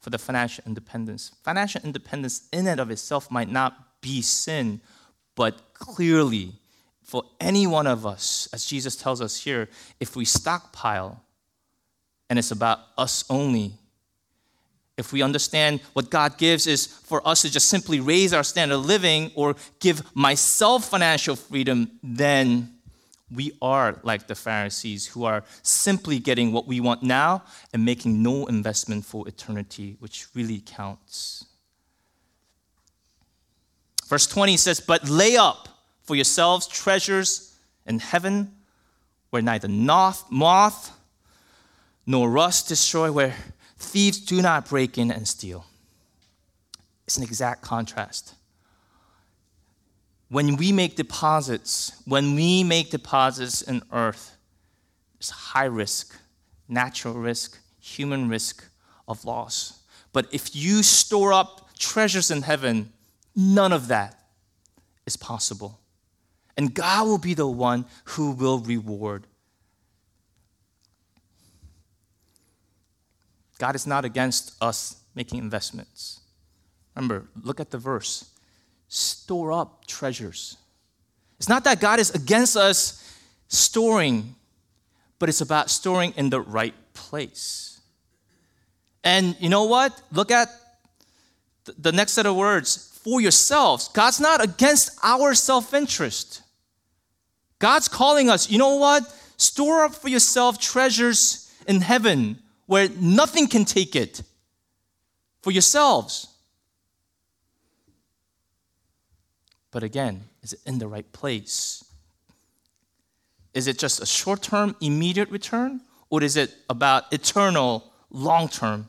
for 0.00 0.10
the 0.10 0.18
financial 0.18 0.64
independence. 0.66 1.30
Financial 1.44 1.80
independence, 1.84 2.48
in 2.52 2.66
and 2.66 2.80
of 2.80 2.90
itself, 2.90 3.30
might 3.30 3.52
not 3.52 4.00
be 4.00 4.20
sin, 4.20 4.80
but 5.36 5.74
clearly, 5.74 6.54
for 7.10 7.24
any 7.40 7.66
one 7.66 7.88
of 7.88 8.06
us, 8.06 8.48
as 8.52 8.64
Jesus 8.64 8.94
tells 8.94 9.20
us 9.20 9.36
here, 9.36 9.68
if 9.98 10.14
we 10.14 10.24
stockpile 10.24 11.20
and 12.28 12.38
it's 12.38 12.52
about 12.52 12.78
us 12.96 13.24
only, 13.28 13.72
if 14.96 15.12
we 15.12 15.20
understand 15.20 15.80
what 15.92 16.08
God 16.08 16.38
gives 16.38 16.68
is 16.68 16.86
for 16.86 17.20
us 17.26 17.42
to 17.42 17.50
just 17.50 17.66
simply 17.66 17.98
raise 17.98 18.32
our 18.32 18.44
standard 18.44 18.76
of 18.76 18.86
living 18.86 19.32
or 19.34 19.56
give 19.80 20.04
myself 20.14 20.88
financial 20.88 21.34
freedom, 21.34 21.90
then 22.00 22.76
we 23.28 23.58
are 23.60 23.98
like 24.04 24.28
the 24.28 24.36
Pharisees 24.36 25.08
who 25.08 25.24
are 25.24 25.42
simply 25.62 26.20
getting 26.20 26.52
what 26.52 26.68
we 26.68 26.78
want 26.78 27.02
now 27.02 27.42
and 27.72 27.84
making 27.84 28.22
no 28.22 28.46
investment 28.46 29.04
for 29.04 29.26
eternity, 29.26 29.96
which 29.98 30.28
really 30.32 30.62
counts. 30.64 31.44
Verse 34.06 34.28
20 34.28 34.56
says, 34.56 34.78
But 34.78 35.08
lay 35.08 35.36
up 35.36 35.79
for 36.02 36.14
yourselves 36.14 36.66
treasures 36.66 37.56
in 37.86 37.98
heaven 37.98 38.52
where 39.30 39.42
neither 39.42 39.68
moth 39.68 40.96
nor 42.06 42.30
rust 42.30 42.68
destroy, 42.68 43.12
where 43.12 43.34
thieves 43.78 44.18
do 44.18 44.42
not 44.42 44.68
break 44.68 44.98
in 44.98 45.10
and 45.10 45.28
steal. 45.28 45.64
It's 47.06 47.16
an 47.16 47.22
exact 47.22 47.62
contrast 47.62 48.34
when 50.30 50.56
we 50.56 50.70
make 50.70 50.94
deposits, 50.94 52.00
when 52.06 52.36
we 52.36 52.62
make 52.62 52.90
deposits 52.90 53.62
in 53.62 53.82
earth, 53.92 54.36
there's 55.18 55.30
high 55.30 55.64
risk, 55.64 56.16
natural 56.68 57.14
risk, 57.14 57.58
human 57.80 58.28
risk 58.28 58.64
of 59.08 59.24
loss. 59.24 59.82
But 60.12 60.28
if 60.32 60.54
you 60.54 60.84
store 60.84 61.32
up 61.32 61.76
treasures 61.78 62.30
in 62.30 62.42
heaven, 62.42 62.92
none 63.34 63.72
of 63.72 63.88
that 63.88 64.20
is 65.04 65.16
possible. 65.16 65.79
And 66.56 66.74
God 66.74 67.06
will 67.06 67.18
be 67.18 67.34
the 67.34 67.46
one 67.46 67.86
who 68.04 68.32
will 68.32 68.58
reward. 68.58 69.26
God 73.58 73.74
is 73.74 73.86
not 73.86 74.04
against 74.04 74.54
us 74.62 74.96
making 75.14 75.38
investments. 75.38 76.20
Remember, 76.96 77.26
look 77.42 77.60
at 77.60 77.70
the 77.70 77.78
verse 77.78 78.30
store 78.88 79.52
up 79.52 79.86
treasures. 79.86 80.56
It's 81.38 81.48
not 81.48 81.64
that 81.64 81.80
God 81.80 82.00
is 82.00 82.10
against 82.10 82.56
us 82.56 83.16
storing, 83.48 84.34
but 85.18 85.28
it's 85.28 85.40
about 85.40 85.70
storing 85.70 86.12
in 86.16 86.30
the 86.30 86.40
right 86.40 86.74
place. 86.92 87.80
And 89.04 89.36
you 89.38 89.48
know 89.48 89.64
what? 89.64 90.00
Look 90.12 90.30
at 90.30 90.48
the 91.78 91.92
next 91.92 92.12
set 92.12 92.26
of 92.26 92.34
words 92.36 92.89
for 93.02 93.20
yourselves. 93.20 93.88
God's 93.88 94.20
not 94.20 94.42
against 94.42 94.98
our 95.02 95.34
self 95.34 95.74
interest. 95.74 96.42
God's 97.58 97.88
calling 97.88 98.30
us, 98.30 98.50
you 98.50 98.58
know 98.58 98.76
what? 98.76 99.02
Store 99.36 99.84
up 99.84 99.94
for 99.94 100.08
yourself 100.08 100.58
treasures 100.58 101.52
in 101.66 101.80
heaven 101.80 102.38
where 102.66 102.88
nothing 103.00 103.46
can 103.46 103.64
take 103.64 103.94
it 103.96 104.22
for 105.42 105.50
yourselves. 105.50 106.28
But 109.70 109.82
again, 109.82 110.24
is 110.42 110.52
it 110.54 110.60
in 110.66 110.78
the 110.78 110.88
right 110.88 111.10
place? 111.12 111.84
Is 113.54 113.66
it 113.66 113.78
just 113.78 114.02
a 114.02 114.06
short 114.06 114.42
term, 114.42 114.76
immediate 114.80 115.30
return? 115.30 115.80
Or 116.08 116.22
is 116.22 116.36
it 116.36 116.54
about 116.68 117.12
eternal, 117.12 117.92
long 118.10 118.48
term 118.48 118.88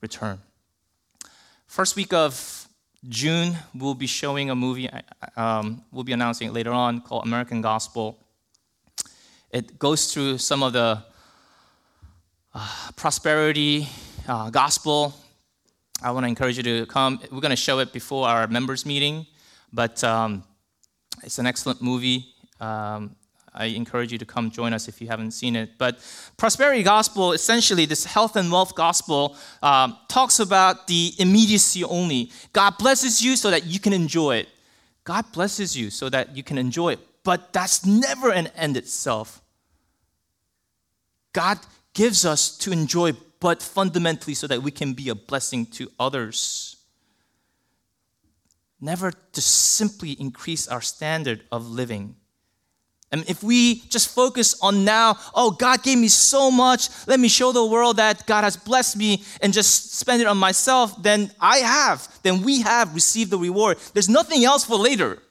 return? 0.00 0.40
First 1.66 1.96
week 1.96 2.12
of 2.12 2.67
June, 3.06 3.56
we'll 3.74 3.94
be 3.94 4.06
showing 4.08 4.50
a 4.50 4.56
movie, 4.56 4.90
um, 5.36 5.84
we'll 5.92 6.04
be 6.04 6.12
announcing 6.12 6.48
it 6.48 6.52
later 6.52 6.72
on, 6.72 7.00
called 7.00 7.24
American 7.24 7.60
Gospel. 7.60 8.18
It 9.50 9.78
goes 9.78 10.12
through 10.12 10.38
some 10.38 10.62
of 10.62 10.72
the 10.72 11.04
uh, 12.54 12.90
prosperity 12.96 13.88
uh, 14.26 14.50
gospel. 14.50 15.14
I 16.02 16.10
want 16.10 16.24
to 16.24 16.28
encourage 16.28 16.56
you 16.56 16.62
to 16.64 16.86
come. 16.86 17.20
We're 17.30 17.40
going 17.40 17.50
to 17.50 17.56
show 17.56 17.78
it 17.78 17.92
before 17.92 18.28
our 18.28 18.46
members' 18.46 18.84
meeting. 18.84 19.26
But 19.72 20.02
um, 20.02 20.42
it's 21.22 21.38
an 21.38 21.46
excellent 21.46 21.80
movie. 21.80 22.34
Um, 22.60 23.16
I 23.58 23.64
encourage 23.66 24.12
you 24.12 24.18
to 24.18 24.24
come 24.24 24.50
join 24.50 24.72
us 24.72 24.88
if 24.88 25.00
you 25.00 25.08
haven't 25.08 25.32
seen 25.32 25.56
it. 25.56 25.76
But 25.76 25.98
prosperity 26.36 26.84
gospel, 26.84 27.32
essentially, 27.32 27.86
this 27.86 28.04
health 28.04 28.36
and 28.36 28.50
wealth 28.50 28.74
gospel, 28.74 29.36
um, 29.62 29.98
talks 30.08 30.38
about 30.38 30.86
the 30.86 31.12
immediacy 31.18 31.82
only. 31.82 32.30
God 32.52 32.78
blesses 32.78 33.20
you 33.20 33.36
so 33.36 33.50
that 33.50 33.66
you 33.66 33.80
can 33.80 33.92
enjoy 33.92 34.36
it. 34.36 34.48
God 35.02 35.24
blesses 35.32 35.76
you 35.76 35.90
so 35.90 36.08
that 36.08 36.36
you 36.36 36.42
can 36.42 36.56
enjoy 36.56 36.92
it. 36.92 37.00
But 37.24 37.52
that's 37.52 37.84
never 37.84 38.30
an 38.30 38.46
end 38.56 38.76
itself. 38.76 39.42
God 41.32 41.58
gives 41.94 42.24
us 42.24 42.56
to 42.58 42.72
enjoy, 42.72 43.12
but 43.40 43.62
fundamentally 43.62 44.34
so 44.34 44.46
that 44.46 44.62
we 44.62 44.70
can 44.70 44.94
be 44.94 45.08
a 45.08 45.14
blessing 45.14 45.66
to 45.66 45.90
others. 45.98 46.76
never 48.80 49.12
to 49.32 49.40
simply 49.40 50.12
increase 50.12 50.68
our 50.68 50.80
standard 50.80 51.42
of 51.50 51.68
living. 51.68 52.16
And 53.10 53.24
if 53.28 53.42
we 53.42 53.80
just 53.88 54.14
focus 54.14 54.54
on 54.60 54.84
now, 54.84 55.16
oh, 55.34 55.50
God 55.50 55.82
gave 55.82 55.96
me 55.98 56.08
so 56.08 56.50
much, 56.50 56.88
let 57.06 57.18
me 57.18 57.28
show 57.28 57.52
the 57.52 57.64
world 57.64 57.96
that 57.96 58.26
God 58.26 58.44
has 58.44 58.56
blessed 58.56 58.98
me 58.98 59.22
and 59.40 59.52
just 59.52 59.94
spend 59.98 60.20
it 60.20 60.26
on 60.26 60.36
myself, 60.36 61.02
then 61.02 61.30
I 61.40 61.58
have, 61.58 62.06
then 62.22 62.42
we 62.42 62.60
have 62.60 62.94
received 62.94 63.30
the 63.30 63.38
reward. 63.38 63.78
There's 63.94 64.10
nothing 64.10 64.44
else 64.44 64.64
for 64.64 64.76
later. 64.76 65.22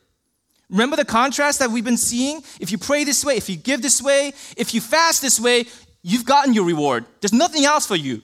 Remember 0.70 0.96
the 0.96 1.06
contrast 1.06 1.60
that 1.60 1.70
we've 1.70 1.86
been 1.86 1.98
seeing? 1.98 2.42
If 2.60 2.72
you 2.72 2.80
pray 2.80 3.04
this 3.04 3.24
way, 3.24 3.38
if 3.38 3.48
you 3.48 3.56
give 3.56 3.84
this 3.84 4.02
way, 4.02 4.34
if 4.58 4.74
you 4.74 4.82
fast 4.82 5.22
this 5.22 5.40
way, 5.40 5.66
you've 6.02 6.26
gotten 6.26 6.54
your 6.54 6.66
reward. 6.66 7.06
There's 7.22 7.32
nothing 7.32 7.63
else 7.63 7.86
for 7.86 7.96
you. 7.96 8.24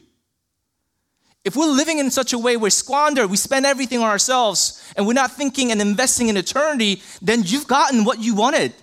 If 1.45 1.55
we're 1.55 1.67
living 1.67 1.99
in 1.99 2.09
such 2.09 2.33
a 2.33 2.39
way 2.39 2.57
where 2.57 2.71
squander, 2.71 3.27
we 3.27 3.37
spend 3.37 3.65
everything 3.65 3.99
on 3.99 4.09
ourselves, 4.09 4.81
and 4.95 5.05
we're 5.05 5.13
not 5.13 5.33
thinking 5.33 5.71
and 5.71 5.81
investing 5.81 6.29
in 6.29 6.37
eternity, 6.37 7.01
then 7.21 7.43
you've 7.43 7.67
gotten 7.67 8.05
what 8.05 8.19
you 8.19 8.33
wanted. 8.33 8.73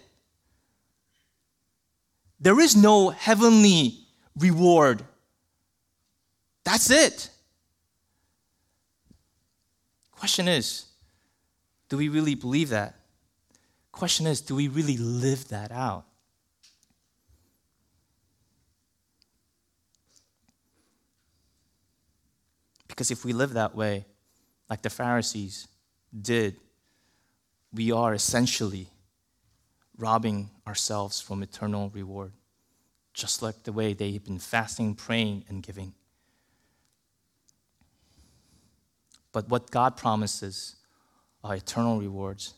There 2.41 2.59
is 2.59 2.75
no 2.75 3.11
heavenly 3.11 3.99
reward. 4.39 5.05
That's 6.65 6.91
it. 6.91 7.29
Question 10.13 10.49
is, 10.49 10.87
do 11.89 11.97
we 11.97 12.09
really 12.09 12.35
believe 12.35 12.71
that? 12.71 12.95
Question 13.93 14.27
is, 14.27 14.41
do 14.41 14.55
we 14.55 14.69
really 14.69 14.97
live 14.97 15.49
that 15.49 15.71
out? 15.73 16.05
Because 22.89 23.11
if 23.11 23.25
we 23.25 23.33
live 23.33 23.55
that 23.55 23.75
way, 23.75 24.05
like 24.69 24.83
the 24.83 24.91
Pharisees 24.91 25.69
did, 26.21 26.57
we 27.73 27.93
are 27.93 28.15
essentially 28.15 28.89
robbing 29.97 30.51
ourselves 30.71 31.21
from 31.21 31.43
eternal 31.43 31.91
reward, 31.91 32.33
just 33.13 33.43
like 33.43 33.65
the 33.65 33.73
way 33.73 33.93
they've 33.93 34.25
been 34.25 34.39
fasting, 34.39 34.95
praying, 34.95 35.45
and 35.49 35.65
giving. 35.65 35.93
But 39.33 39.49
what 39.49 39.73
God 39.73 39.97
promises 39.97 40.77
are 41.43 41.57
eternal 41.57 41.99
rewards 41.99 42.55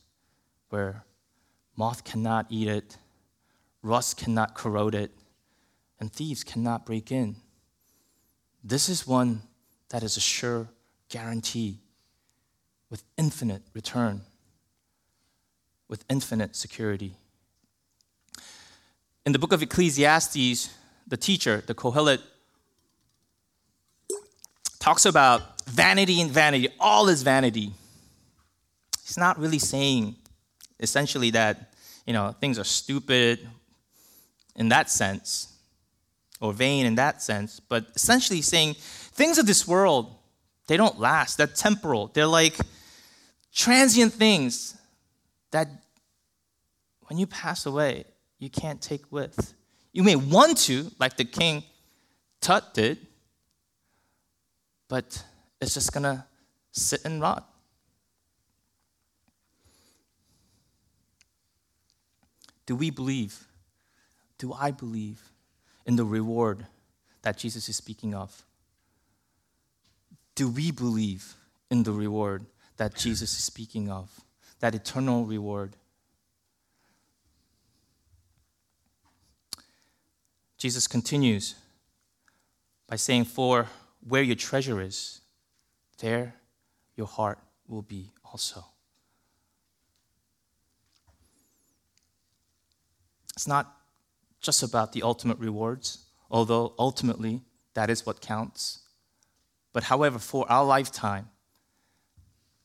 where 0.68 1.04
moth 1.74 2.04
cannot 2.04 2.46
eat 2.50 2.68
it, 2.68 2.98
rust 3.82 4.18
cannot 4.18 4.54
corrode 4.54 4.94
it, 4.94 5.10
and 5.98 6.12
thieves 6.12 6.44
cannot 6.44 6.84
break 6.84 7.10
in. 7.10 7.36
This 8.62 8.90
is 8.90 9.06
one 9.06 9.42
that 9.88 10.02
is 10.02 10.18
a 10.18 10.20
sure 10.20 10.68
guarantee 11.08 11.78
with 12.90 13.04
infinite 13.16 13.62
return, 13.72 14.20
with 15.88 16.04
infinite 16.10 16.54
security. 16.54 17.16
In 19.24 19.32
the 19.32 19.38
book 19.38 19.52
of 19.52 19.62
Ecclesiastes, 19.62 20.70
the 21.06 21.16
teacher, 21.16 21.62
the 21.66 21.74
Kohelet, 21.74 22.20
talks 24.80 25.04
about 25.04 25.60
vanity 25.66 26.20
and 26.20 26.30
vanity. 26.30 26.68
All 26.80 27.08
is 27.08 27.22
vanity. 27.22 27.72
He's 29.04 29.16
not 29.16 29.38
really 29.38 29.60
saying 29.60 30.16
essentially 30.80 31.30
that 31.30 31.72
you 32.04 32.12
know 32.12 32.34
things 32.40 32.58
are 32.58 32.64
stupid 32.64 33.48
in 34.56 34.68
that 34.70 34.90
sense 34.90 35.52
or 36.40 36.52
vain 36.52 36.84
in 36.86 36.96
that 36.96 37.22
sense, 37.22 37.60
but 37.60 37.86
essentially 37.94 38.42
saying 38.42 38.74
things 38.74 39.38
of 39.38 39.46
this 39.46 39.68
world 39.68 40.16
they 40.66 40.76
don't 40.76 40.98
last. 40.98 41.38
They're 41.38 41.46
temporal. 41.46 42.08
They're 42.08 42.26
like 42.26 42.56
transient 43.54 44.12
things 44.12 44.76
that 45.50 45.68
when 47.06 47.18
you 47.18 47.26
pass 47.26 47.66
away, 47.66 48.04
you 48.42 48.50
can't 48.50 48.82
take 48.82 49.04
with. 49.12 49.54
You 49.92 50.02
may 50.02 50.16
want 50.16 50.58
to, 50.62 50.90
like 50.98 51.16
the 51.16 51.24
king 51.24 51.62
Tut 52.40 52.74
did, 52.74 52.98
but 54.88 55.24
it's 55.60 55.74
just 55.74 55.92
gonna 55.92 56.26
sit 56.72 57.04
and 57.04 57.22
rot. 57.22 57.48
Do 62.66 62.74
we 62.74 62.90
believe? 62.90 63.46
Do 64.38 64.52
I 64.52 64.72
believe 64.72 65.20
in 65.86 65.94
the 65.94 66.04
reward 66.04 66.66
that 67.22 67.36
Jesus 67.38 67.68
is 67.68 67.76
speaking 67.76 68.12
of? 68.12 68.44
Do 70.34 70.48
we 70.48 70.72
believe 70.72 71.36
in 71.70 71.84
the 71.84 71.92
reward 71.92 72.46
that 72.76 72.96
Jesus 72.96 73.30
is 73.30 73.44
speaking 73.44 73.88
of? 73.88 74.10
That 74.58 74.74
eternal 74.74 75.26
reward 75.26 75.76
Jesus 80.62 80.86
continues 80.86 81.56
by 82.86 82.94
saying, 82.94 83.24
For 83.24 83.66
where 84.06 84.22
your 84.22 84.36
treasure 84.36 84.80
is, 84.80 85.20
there 85.98 86.36
your 86.94 87.08
heart 87.08 87.40
will 87.66 87.82
be 87.82 88.12
also. 88.24 88.64
It's 93.34 93.48
not 93.48 93.76
just 94.40 94.62
about 94.62 94.92
the 94.92 95.02
ultimate 95.02 95.40
rewards, 95.40 96.04
although 96.30 96.74
ultimately 96.78 97.42
that 97.74 97.90
is 97.90 98.06
what 98.06 98.20
counts. 98.20 98.82
But 99.72 99.82
however, 99.82 100.20
for 100.20 100.48
our 100.48 100.64
lifetime, 100.64 101.28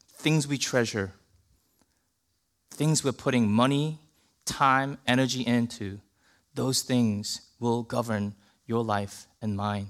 things 0.07 0.47
we 0.47 0.59
treasure, 0.59 1.13
things 2.69 3.03
we're 3.03 3.11
putting 3.11 3.51
money, 3.51 3.97
time, 4.45 4.99
energy 5.07 5.41
into, 5.41 5.99
those 6.57 6.81
things 6.81 7.41
will 7.59 7.83
govern 7.83 8.35
your 8.65 8.83
life 8.83 9.27
and 9.41 9.55
mine. 9.55 9.87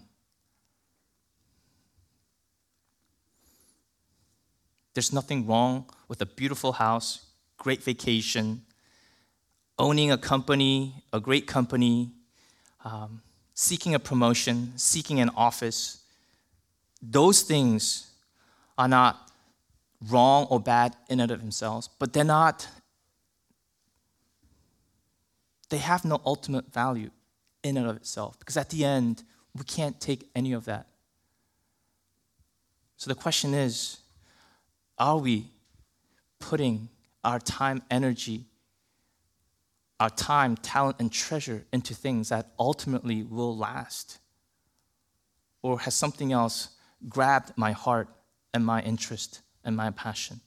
There's 4.93 5.13
nothing 5.13 5.47
wrong 5.47 5.89
with 6.07 6.21
a 6.21 6.25
beautiful 6.25 6.73
house, 6.73 7.25
great 7.57 7.81
vacation, 7.83 8.63
owning 9.79 10.11
a 10.11 10.17
company, 10.17 11.03
a 11.13 11.19
great 11.19 11.47
company, 11.47 12.11
um, 12.83 13.21
seeking 13.53 13.95
a 13.95 13.99
promotion, 13.99 14.73
seeking 14.75 15.19
an 15.19 15.29
office. 15.35 16.03
Those 17.01 17.43
things 17.43 18.11
are 18.77 18.87
not 18.87 19.31
wrong 20.09 20.47
or 20.49 20.59
bad 20.59 20.95
in 21.09 21.19
and 21.19 21.31
of 21.31 21.39
themselves, 21.39 21.89
but 21.99 22.11
they're 22.11 22.23
not, 22.23 22.67
they 25.69 25.77
have 25.77 26.05
no 26.05 26.21
ultimate 26.25 26.71
value 26.73 27.11
in 27.63 27.77
and 27.77 27.87
of 27.87 27.95
itself. 27.95 28.39
Because 28.39 28.57
at 28.57 28.69
the 28.69 28.85
end, 28.85 29.23
we 29.55 29.63
can't 29.63 29.99
take 29.99 30.29
any 30.35 30.53
of 30.53 30.65
that. 30.65 30.87
So 32.97 33.09
the 33.09 33.15
question 33.15 33.53
is 33.53 33.97
are 34.97 35.17
we 35.17 35.51
putting 36.39 36.89
our 37.23 37.39
time, 37.39 37.81
energy, 37.91 38.45
our 39.99 40.09
time, 40.09 40.55
talent, 40.57 40.97
and 40.99 41.11
treasure 41.11 41.65
into 41.73 41.93
things 41.93 42.29
that 42.29 42.51
ultimately 42.59 43.23
will 43.23 43.55
last? 43.55 44.19
Or 45.61 45.79
has 45.79 45.93
something 45.93 46.31
else 46.31 46.69
grabbed 47.09 47.53
my 47.57 47.71
heart 47.71 48.07
and 48.53 48.65
my 48.65 48.81
interest 48.81 49.41
and 49.63 49.75
my 49.75 49.91
passion? 49.91 50.39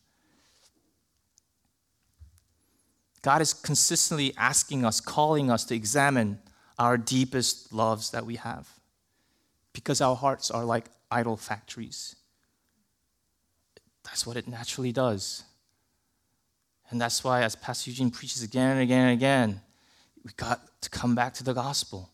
God 3.22 3.42
is 3.42 3.52
consistently 3.52 4.32
asking 4.36 4.84
us, 4.84 5.00
calling 5.00 5.50
us 5.50 5.64
to 5.64 5.74
examine 5.74 6.38
our 6.78 6.96
deepest 6.96 7.72
loves 7.72 8.10
that 8.10 8.24
we 8.24 8.36
have 8.36 8.68
because 9.72 10.00
our 10.00 10.16
hearts 10.16 10.50
are 10.50 10.64
like 10.64 10.86
idol 11.10 11.36
factories. 11.36 12.16
That's 14.04 14.26
what 14.26 14.36
it 14.36 14.48
naturally 14.48 14.92
does. 14.92 15.44
And 16.90 17.00
that's 17.00 17.22
why, 17.22 17.42
as 17.42 17.54
Pastor 17.54 17.90
Eugene 17.90 18.10
preaches 18.10 18.42
again 18.42 18.72
and 18.72 18.80
again 18.80 19.08
and 19.08 19.12
again, 19.12 19.60
we 20.24 20.32
got 20.36 20.60
to 20.82 20.90
come 20.90 21.14
back 21.14 21.34
to 21.34 21.44
the 21.44 21.52
gospel 21.52 22.10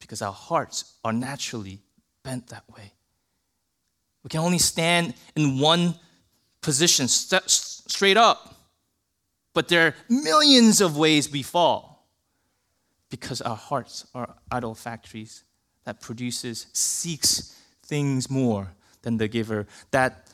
because 0.00 0.22
our 0.22 0.32
hearts 0.32 0.94
are 1.04 1.12
naturally 1.12 1.80
bent 2.22 2.48
that 2.48 2.64
way. 2.70 2.92
We 4.22 4.28
can 4.28 4.40
only 4.40 4.58
stand 4.58 5.14
in 5.36 5.58
one 5.58 5.94
position, 6.62 7.08
st- 7.08 7.48
straight 7.48 8.16
up, 8.16 8.53
but 9.54 9.68
there 9.68 9.86
are 9.86 9.94
millions 10.08 10.80
of 10.80 10.96
ways 10.96 11.30
we 11.30 11.42
fall 11.42 12.06
because 13.08 13.40
our 13.40 13.56
hearts 13.56 14.06
are 14.14 14.34
idol 14.50 14.74
factories 14.74 15.44
that 15.84 16.00
produces, 16.00 16.66
seeks 16.72 17.56
things 17.82 18.28
more 18.28 18.72
than 19.02 19.18
the 19.18 19.28
giver, 19.28 19.66
that 19.92 20.28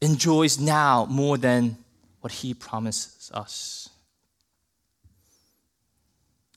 enjoys 0.00 0.58
now 0.58 1.06
more 1.06 1.38
than 1.38 1.78
what 2.20 2.32
he 2.32 2.52
promises 2.52 3.30
us. 3.32 3.88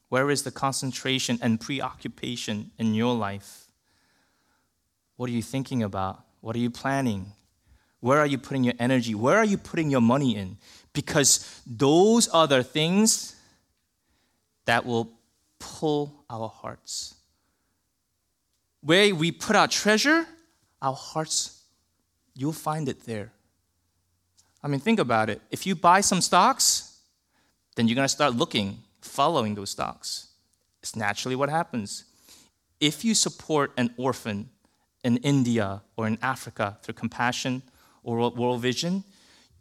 Where 0.09 0.29
is 0.29 0.43
the 0.43 0.51
concentration 0.51 1.39
and 1.41 1.61
preoccupation 1.61 2.71
in 2.77 2.95
your 2.95 3.15
life? 3.15 3.67
What 5.15 5.29
are 5.29 5.33
you 5.33 5.43
thinking 5.43 5.83
about? 5.83 6.23
What 6.41 6.55
are 6.55 6.59
you 6.59 6.71
planning? 6.71 7.33
Where 7.99 8.19
are 8.19 8.25
you 8.25 8.37
putting 8.37 8.63
your 8.63 8.75
energy? 8.79 9.13
Where 9.13 9.37
are 9.37 9.45
you 9.45 9.57
putting 9.57 9.89
your 9.89 10.01
money 10.01 10.35
in? 10.35 10.57
Because 10.93 11.61
those 11.65 12.27
are 12.29 12.47
the 12.47 12.63
things 12.63 13.35
that 14.65 14.85
will 14.85 15.09
pull 15.59 16.23
our 16.29 16.47
hearts. 16.47 17.15
Where 18.81 19.13
we 19.13 19.31
put 19.31 19.55
our 19.55 19.67
treasure, 19.67 20.25
our 20.81 20.93
hearts, 20.93 21.61
you'll 22.33 22.53
find 22.53 22.87
it 22.87 23.05
there. 23.05 23.31
I 24.63 24.67
mean, 24.67 24.79
think 24.79 24.99
about 24.99 25.29
it. 25.29 25.41
If 25.51 25.65
you 25.65 25.75
buy 25.75 26.01
some 26.01 26.21
stocks, 26.21 26.99
then 27.75 27.87
you're 27.87 27.95
going 27.95 28.05
to 28.05 28.09
start 28.09 28.35
looking, 28.35 28.79
following 29.01 29.55
those 29.55 29.71
stocks. 29.71 30.27
It's 30.81 30.95
naturally 30.95 31.35
what 31.35 31.49
happens. 31.49 32.05
If 32.79 33.03
you 33.03 33.13
support 33.13 33.71
an 33.77 33.93
orphan 33.97 34.49
in 35.03 35.17
India 35.17 35.81
or 35.97 36.07
in 36.07 36.17
Africa 36.21 36.77
through 36.81 36.93
compassion 36.93 37.61
or 38.03 38.29
World 38.29 38.61
Vision, 38.61 39.03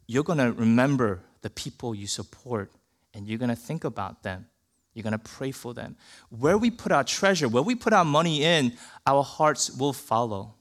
you're 0.07 0.25
going 0.25 0.39
to 0.39 0.53
remember 0.53 1.23
the 1.43 1.51
people 1.51 1.95
you 1.95 2.07
support 2.07 2.73
and 3.15 3.27
you're 3.27 3.39
going 3.39 3.51
to 3.51 3.57
think 3.57 3.85
about 3.85 4.23
them. 4.23 4.47
You're 4.95 5.03
going 5.03 5.13
to 5.13 5.19
pray 5.19 5.53
for 5.53 5.75
them. 5.75 5.97
Where 6.31 6.59
we 6.59 6.71
put 6.71 6.91
our 6.91 7.05
treasure, 7.05 7.49
where 7.49 7.63
we 7.63 7.75
put 7.75 7.93
our 7.93 8.05
money 8.05 8.43
in, 8.43 8.73
our 9.07 9.23
hearts 9.23 9.71
will 9.71 9.93
follow. 9.93 10.55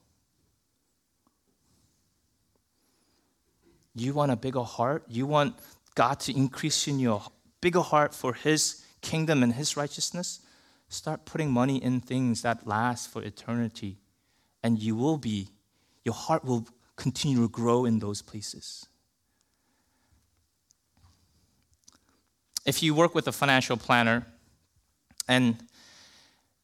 You 3.95 4.13
want 4.13 4.31
a 4.31 4.35
bigger 4.35 4.61
heart? 4.61 5.05
You 5.07 5.25
want 5.25 5.55
God 5.95 6.19
to 6.21 6.37
increase 6.37 6.87
in 6.87 6.99
your 6.99 7.23
bigger 7.61 7.81
heart 7.81 8.13
for 8.13 8.33
His 8.33 8.83
kingdom 9.01 9.41
and 9.41 9.53
His 9.53 9.75
righteousness? 9.75 10.41
Start 10.87 11.25
putting 11.25 11.51
money 11.51 11.83
in 11.83 11.99
things 11.99 12.43
that 12.43 12.67
last 12.67 13.09
for 13.09 13.23
eternity, 13.23 13.97
and 14.61 14.77
you 14.77 14.95
will 14.95 15.17
be, 15.17 15.49
your 16.05 16.13
heart 16.13 16.45
will 16.45 16.67
continue 16.97 17.43
to 17.43 17.49
grow 17.49 17.85
in 17.85 17.99
those 17.99 18.21
places. 18.21 18.85
If 22.65 22.83
you 22.83 22.93
work 22.93 23.15
with 23.15 23.27
a 23.27 23.31
financial 23.31 23.77
planner, 23.77 24.27
and 25.27 25.63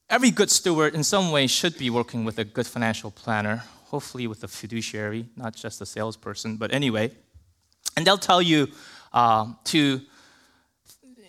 every 0.09 0.31
good 0.31 0.49
steward 0.49 0.95
in 0.95 1.03
some 1.03 1.31
way 1.31 1.47
should 1.47 1.77
be 1.77 1.89
working 1.89 2.25
with 2.25 2.37
a 2.39 2.43
good 2.43 2.67
financial 2.67 3.11
planner, 3.11 3.63
hopefully 3.85 4.27
with 4.27 4.43
a 4.43 4.47
fiduciary, 4.47 5.25
not 5.37 5.55
just 5.55 5.79
a 5.79 5.85
salesperson, 5.85 6.57
but 6.57 6.73
anyway. 6.73 7.11
And 7.95 8.05
they'll 8.05 8.17
tell 8.17 8.41
you 8.41 8.67
uh, 9.13 9.53
to, 9.65 10.01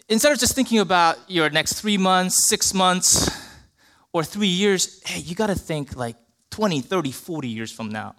instead 0.09 0.33
of 0.33 0.39
just 0.39 0.55
thinking 0.55 0.81
about 0.81 1.19
your 1.29 1.51
next 1.51 1.75
three 1.75 1.99
months, 1.99 2.49
six 2.49 2.75
months, 2.75 3.31
or 4.13 4.25
three 4.25 4.49
years, 4.49 5.03
hey, 5.05 5.21
you 5.21 5.35
got 5.35 5.49
to 5.49 5.55
think 5.55 5.97
like 5.97 6.17
20, 6.51 6.81
30, 6.81 7.13
40 7.13 7.49
years 7.49 7.71
from 7.71 7.91
now. 7.91 8.15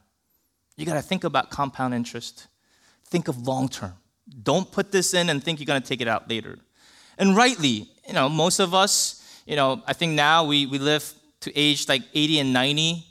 You 0.78 0.86
got 0.86 0.96
to 0.96 1.02
think 1.02 1.24
about 1.24 1.50
compound 1.50 1.94
interest. 1.94 2.48
Think 3.06 3.28
of 3.28 3.48
long 3.48 3.70
term. 3.70 3.94
Don't 4.44 4.70
put 4.72 4.92
this 4.92 5.14
in 5.14 5.30
and 5.30 5.44
think 5.44 5.60
you're 5.60 5.66
going 5.66 5.82
to 5.82 5.88
take 5.88 6.02
it 6.02 6.08
out 6.08 6.30
later. 6.30 6.58
And 7.18 7.36
rightly, 7.36 7.88
you 8.08 8.14
know, 8.14 8.28
most 8.28 8.60
of 8.60 8.74
us, 8.74 9.22
you 9.46 9.56
know, 9.56 9.82
I 9.86 9.94
think 9.94 10.14
now 10.14 10.44
we, 10.46 10.66
we 10.66 10.80
live 10.80 11.14
to 11.42 11.58
age 11.58 11.88
like 11.88 12.02
80 12.14 12.40
and 12.40 12.54
90, 12.54 13.06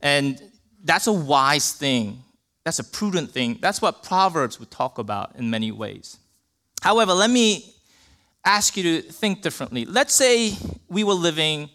and 0.00 0.40
that's 0.84 1.06
a 1.06 1.12
wise 1.12 1.72
thing. 1.72 2.22
That's 2.64 2.78
a 2.78 2.84
prudent 2.84 3.30
thing. 3.32 3.58
That's 3.60 3.82
what 3.82 4.02
Proverbs 4.02 4.60
would 4.60 4.70
talk 4.70 4.98
about 4.98 5.36
in 5.36 5.50
many 5.50 5.72
ways. 5.72 6.18
However, 6.80 7.12
let 7.12 7.30
me 7.30 7.74
ask 8.44 8.76
you 8.76 8.82
to 8.82 9.02
think 9.02 9.42
differently. 9.42 9.84
Let's 9.84 10.14
say 10.14 10.54
we 10.88 11.04
were 11.04 11.14
living 11.14 11.70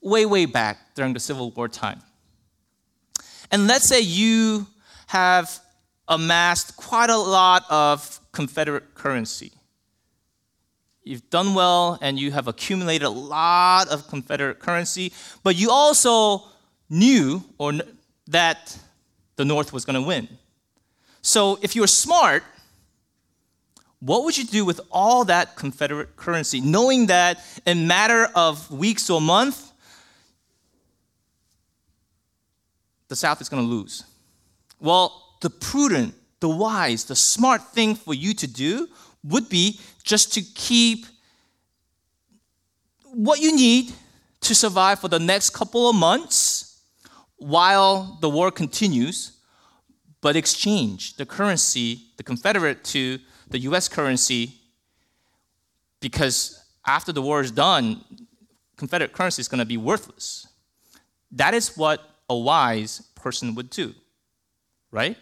way, 0.00 0.26
way 0.26 0.46
back 0.46 0.94
during 0.94 1.12
the 1.14 1.20
Civil 1.20 1.50
War 1.50 1.68
time. 1.68 2.00
And 3.50 3.66
let's 3.66 3.88
say 3.88 4.00
you 4.00 4.66
have 5.08 5.60
amassed 6.08 6.76
quite 6.76 7.10
a 7.10 7.16
lot 7.16 7.64
of 7.70 8.20
Confederate 8.32 8.94
currency. 8.94 9.52
You've 11.02 11.28
done 11.30 11.54
well 11.54 11.98
and 12.00 12.18
you 12.18 12.30
have 12.32 12.48
accumulated 12.48 13.06
a 13.06 13.10
lot 13.10 13.88
of 13.88 14.08
Confederate 14.08 14.58
currency, 14.58 15.12
but 15.42 15.54
you 15.56 15.70
also 15.70 16.42
knew 16.88 17.44
or 17.58 17.74
that 18.28 18.78
the 19.36 19.44
North 19.44 19.72
was 19.72 19.84
going 19.84 20.00
to 20.00 20.06
win. 20.06 20.28
So 21.20 21.58
if 21.62 21.74
you 21.74 21.82
were 21.82 21.86
smart, 21.86 22.42
what 24.00 24.24
would 24.24 24.36
you 24.36 24.44
do 24.44 24.64
with 24.64 24.80
all 24.90 25.24
that 25.26 25.56
Confederate 25.56 26.16
currency, 26.16 26.60
knowing 26.60 27.06
that 27.06 27.38
in 27.66 27.86
matter 27.86 28.28
of 28.34 28.70
weeks 28.70 29.08
or 29.08 29.20
month, 29.20 29.72
the 33.08 33.16
South 33.16 33.40
is 33.40 33.48
going 33.48 33.62
to 33.62 33.68
lose? 33.68 34.04
Well, 34.80 35.36
the 35.40 35.50
prudent, 35.50 36.14
the 36.40 36.48
wise, 36.48 37.04
the 37.04 37.16
smart 37.16 37.62
thing 37.72 37.94
for 37.94 38.14
you 38.14 38.34
to 38.34 38.46
do 38.46 38.88
would 39.22 39.48
be 39.48 39.80
just 40.02 40.32
to 40.34 40.42
keep 40.42 41.06
what 43.12 43.40
you 43.40 43.54
need 43.54 43.92
to 44.40 44.54
survive 44.54 45.00
for 45.00 45.08
the 45.08 45.18
next 45.18 45.50
couple 45.50 45.88
of 45.88 45.96
months 45.96 46.82
while 47.36 48.18
the 48.20 48.28
war 48.28 48.50
continues, 48.50 49.38
but 50.20 50.36
exchange 50.36 51.16
the 51.16 51.26
currency, 51.26 52.02
the 52.16 52.22
Confederate, 52.22 52.84
to 52.84 53.18
the 53.48 53.58
US 53.60 53.88
currency, 53.88 54.54
because 56.00 56.62
after 56.86 57.12
the 57.12 57.22
war 57.22 57.40
is 57.40 57.50
done, 57.50 58.04
Confederate 58.76 59.12
currency 59.12 59.40
is 59.40 59.48
going 59.48 59.60
to 59.60 59.64
be 59.64 59.76
worthless. 59.76 60.46
That 61.30 61.54
is 61.54 61.76
what 61.76 62.00
a 62.28 62.36
wise 62.36 63.02
person 63.14 63.54
would 63.54 63.70
do, 63.70 63.94
right? 64.90 65.16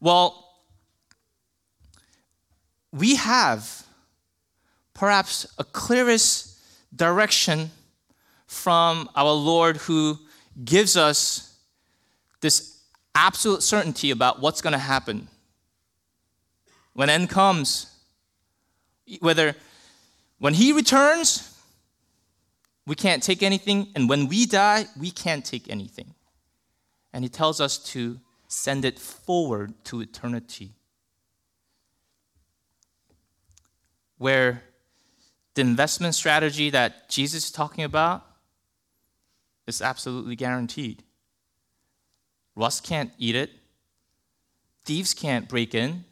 Well, 0.00 0.48
we 2.92 3.16
have 3.16 3.84
perhaps 4.94 5.46
a 5.58 5.64
clearest 5.64 6.58
direction 6.94 7.70
from 8.46 9.08
our 9.14 9.32
Lord 9.32 9.76
who 9.76 10.18
gives 10.64 10.96
us 10.96 11.56
this 12.40 12.80
absolute 13.14 13.62
certainty 13.62 14.10
about 14.10 14.40
what's 14.40 14.60
going 14.60 14.72
to 14.72 14.78
happen. 14.78 15.28
When 16.94 17.08
end 17.08 17.30
comes, 17.30 17.94
whether 19.20 19.54
when 20.38 20.54
he 20.54 20.72
returns, 20.72 21.49
we 22.90 22.96
can't 22.96 23.22
take 23.22 23.44
anything, 23.44 23.86
and 23.94 24.08
when 24.08 24.26
we 24.26 24.46
die, 24.46 24.86
we 24.98 25.12
can't 25.12 25.44
take 25.44 25.70
anything. 25.70 26.12
And 27.12 27.22
he 27.22 27.28
tells 27.28 27.60
us 27.60 27.78
to 27.92 28.18
send 28.48 28.84
it 28.84 28.98
forward 28.98 29.74
to 29.84 30.00
eternity. 30.00 30.72
Where 34.18 34.64
the 35.54 35.60
investment 35.60 36.16
strategy 36.16 36.68
that 36.70 37.08
Jesus 37.08 37.44
is 37.44 37.52
talking 37.52 37.84
about 37.84 38.26
is 39.68 39.80
absolutely 39.80 40.34
guaranteed. 40.34 41.04
Rust 42.56 42.82
can't 42.82 43.12
eat 43.18 43.36
it, 43.36 43.50
thieves 44.84 45.14
can't 45.14 45.48
break 45.48 45.76
in, 45.76 46.06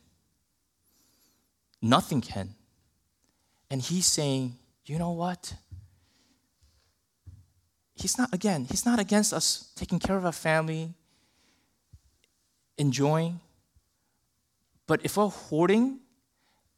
nothing 1.83 2.21
can. 2.21 2.55
And 3.69 3.83
he's 3.83 4.07
saying, 4.07 4.59
you 4.87 4.97
know 4.97 5.11
what? 5.11 5.55
He's 7.99 8.17
not, 8.17 8.33
again, 8.33 8.67
he's 8.71 8.87
not 8.87 9.01
against 9.01 9.33
us 9.33 9.73
taking 9.75 9.99
care 9.99 10.17
of 10.17 10.25
our 10.25 10.33
family, 10.33 10.95
enjoying. 12.77 13.41
But 14.87 15.01
if 15.05 15.17
we're 15.17 15.27
hoarding 15.27 15.99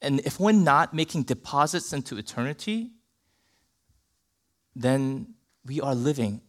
and 0.01 0.21
if 0.21 0.41
we're 0.41 0.53
not 0.53 0.95
making 0.95 1.25
deposits 1.25 1.93
into 1.93 2.17
eternity, 2.17 2.93
then 4.75 5.35
we 5.67 5.81
are 5.81 5.95
living 5.95 6.41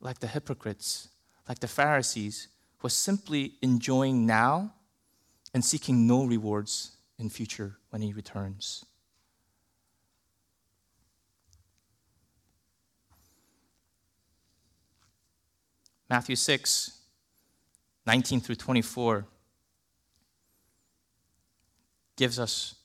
like 0.00 0.20
the 0.20 0.28
hypocrites, 0.28 1.08
like 1.48 1.58
the 1.58 1.66
Pharisees, 1.66 2.48
who 2.78 2.86
are 2.86 2.90
simply 2.90 3.54
enjoying 3.62 4.26
now 4.26 4.74
and 5.52 5.64
seeking 5.64 6.06
no 6.06 6.24
rewards 6.24 6.92
in 7.18 7.30
future 7.30 7.78
when 7.90 8.00
he 8.00 8.12
returns. 8.12 8.84
Matthew 16.14 16.36
6, 16.36 16.92
19 18.06 18.40
through 18.40 18.54
24 18.54 19.26
gives 22.14 22.38
us 22.38 22.76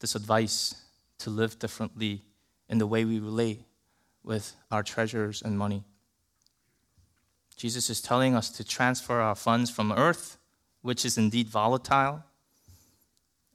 this 0.00 0.14
advice 0.14 0.74
to 1.20 1.30
live 1.30 1.58
differently 1.58 2.20
in 2.68 2.76
the 2.76 2.86
way 2.86 3.06
we 3.06 3.20
relate 3.20 3.62
with 4.22 4.54
our 4.70 4.82
treasures 4.82 5.40
and 5.40 5.56
money. 5.56 5.82
Jesus 7.56 7.88
is 7.88 8.02
telling 8.02 8.34
us 8.34 8.50
to 8.50 8.62
transfer 8.62 9.18
our 9.18 9.34
funds 9.34 9.70
from 9.70 9.90
earth, 9.90 10.36
which 10.82 11.06
is 11.06 11.16
indeed 11.16 11.48
volatile 11.48 12.22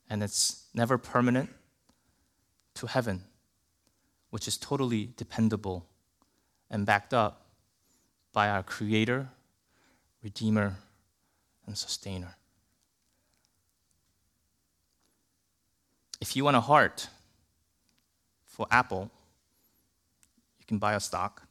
and 0.09 0.23
it's 0.23 0.65
never 0.73 0.97
permanent, 0.97 1.51
to 2.73 2.87
heaven, 2.87 3.25
which 4.31 4.47
is 4.47 4.57
totally 4.57 5.11
dependable 5.15 5.85
and 6.71 6.87
backed 6.87 7.13
up 7.13 7.42
by 8.33 8.49
our 8.49 8.63
Creator, 8.63 9.29
Redeemer, 10.23 10.75
and 11.67 11.77
sustainer. 11.77 12.35
If 16.19 16.35
you 16.35 16.43
want 16.43 16.57
a 16.57 16.61
heart 16.61 17.09
for 18.45 18.65
Apple, 18.71 19.11
you 20.59 20.65
can 20.65 20.79
buy 20.79 20.93
a 20.93 20.99
stock. 20.99 21.43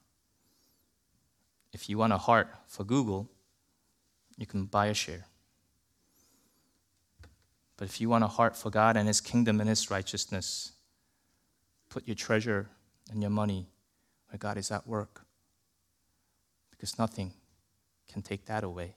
If 1.72 1.88
you 1.88 1.98
want 1.98 2.12
a 2.12 2.18
heart 2.18 2.48
for 2.66 2.84
Google, 2.84 3.28
you 4.36 4.46
can 4.46 4.64
buy 4.66 4.86
a 4.86 4.94
share. 4.94 5.26
But 7.76 7.88
if 7.88 8.00
you 8.00 8.08
want 8.08 8.24
a 8.24 8.28
heart 8.28 8.56
for 8.56 8.70
God 8.70 8.96
and 8.96 9.06
His 9.06 9.20
kingdom 9.20 9.60
and 9.60 9.68
His 9.68 9.90
righteousness, 9.90 10.72
put 11.88 12.06
your 12.06 12.14
treasure 12.14 12.68
and 13.10 13.20
your 13.20 13.30
money 13.30 13.66
where 14.28 14.38
God 14.38 14.56
is 14.56 14.70
at 14.70 14.86
work. 14.86 15.24
Because 16.82 16.98
nothing 16.98 17.32
can 18.12 18.22
take 18.22 18.46
that 18.46 18.64
away. 18.64 18.96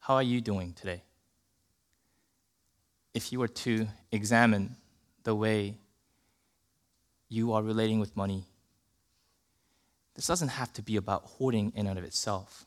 How 0.00 0.14
are 0.14 0.22
you 0.24 0.40
doing 0.40 0.72
today? 0.72 1.04
If 3.14 3.30
you 3.30 3.38
were 3.38 3.54
to 3.66 3.86
examine 4.10 4.74
the 5.22 5.36
way 5.36 5.76
you 7.28 7.52
are 7.52 7.62
relating 7.62 8.00
with 8.00 8.16
money, 8.16 8.46
this 10.16 10.26
doesn't 10.26 10.48
have 10.48 10.72
to 10.72 10.82
be 10.82 10.96
about 10.96 11.22
hoarding 11.22 11.72
in 11.76 11.86
and 11.86 12.00
of 12.00 12.04
itself 12.04 12.66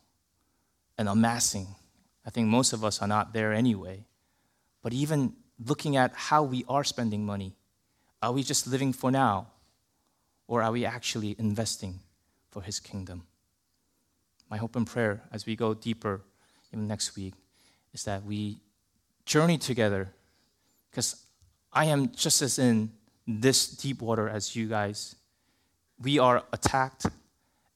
and 0.98 1.10
amassing. 1.10 1.68
I 2.26 2.30
think 2.30 2.48
most 2.48 2.72
of 2.72 2.86
us 2.86 3.02
are 3.02 3.08
not 3.08 3.34
there 3.34 3.52
anyway. 3.52 4.06
But 4.82 4.94
even 4.94 5.34
looking 5.62 5.98
at 5.98 6.14
how 6.16 6.44
we 6.44 6.64
are 6.70 6.86
spending 6.86 7.26
money, 7.26 7.58
are 8.22 8.32
we 8.32 8.44
just 8.44 8.66
living 8.66 8.94
for 8.94 9.12
now? 9.12 9.48
Or 10.50 10.64
are 10.64 10.72
we 10.72 10.84
actually 10.84 11.36
investing 11.38 12.00
for 12.50 12.64
His 12.64 12.80
kingdom? 12.80 13.28
My 14.50 14.58
hope 14.58 14.76
and 14.76 14.86
prayer 14.86 15.22
as 15.32 15.46
we 15.46 15.56
go 15.56 15.76
deeper 15.76 16.22
even 16.74 16.88
next 16.88 17.16
week 17.16 17.36
is 17.94 18.04
that 18.06 18.26
we 18.26 18.58
journey 19.28 19.60
together 19.60 20.12
because 20.90 21.16
I 21.72 21.86
am 21.86 22.12
just 22.16 22.42
as 22.42 22.58
in 22.58 22.90
this 23.28 23.68
deep 23.68 24.02
water 24.02 24.28
as 24.28 24.56
you 24.56 24.68
guys. 24.68 25.16
We 26.02 26.18
are 26.18 26.44
attacked 26.52 27.06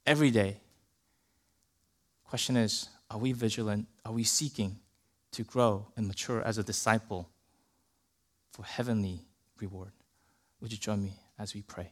every 0.07 0.32
day. 0.32 0.57
Question 2.26 2.57
is, 2.57 2.89
are 3.11 3.19
we 3.19 3.34
vigilant? 3.34 3.86
Are 4.03 4.13
we 4.13 4.24
seeking 4.24 4.80
to 5.34 5.43
grow 5.43 5.86
and 5.95 6.07
mature 6.07 6.41
as 6.41 6.57
a 6.57 6.63
disciple 6.63 7.30
for 8.51 8.65
heavenly 8.65 9.19
reward? 9.59 9.91
Would 10.59 10.71
you 10.71 10.80
join 10.80 11.03
me 11.03 11.13
as 11.38 11.53
we 11.53 11.61
pray? 11.61 11.91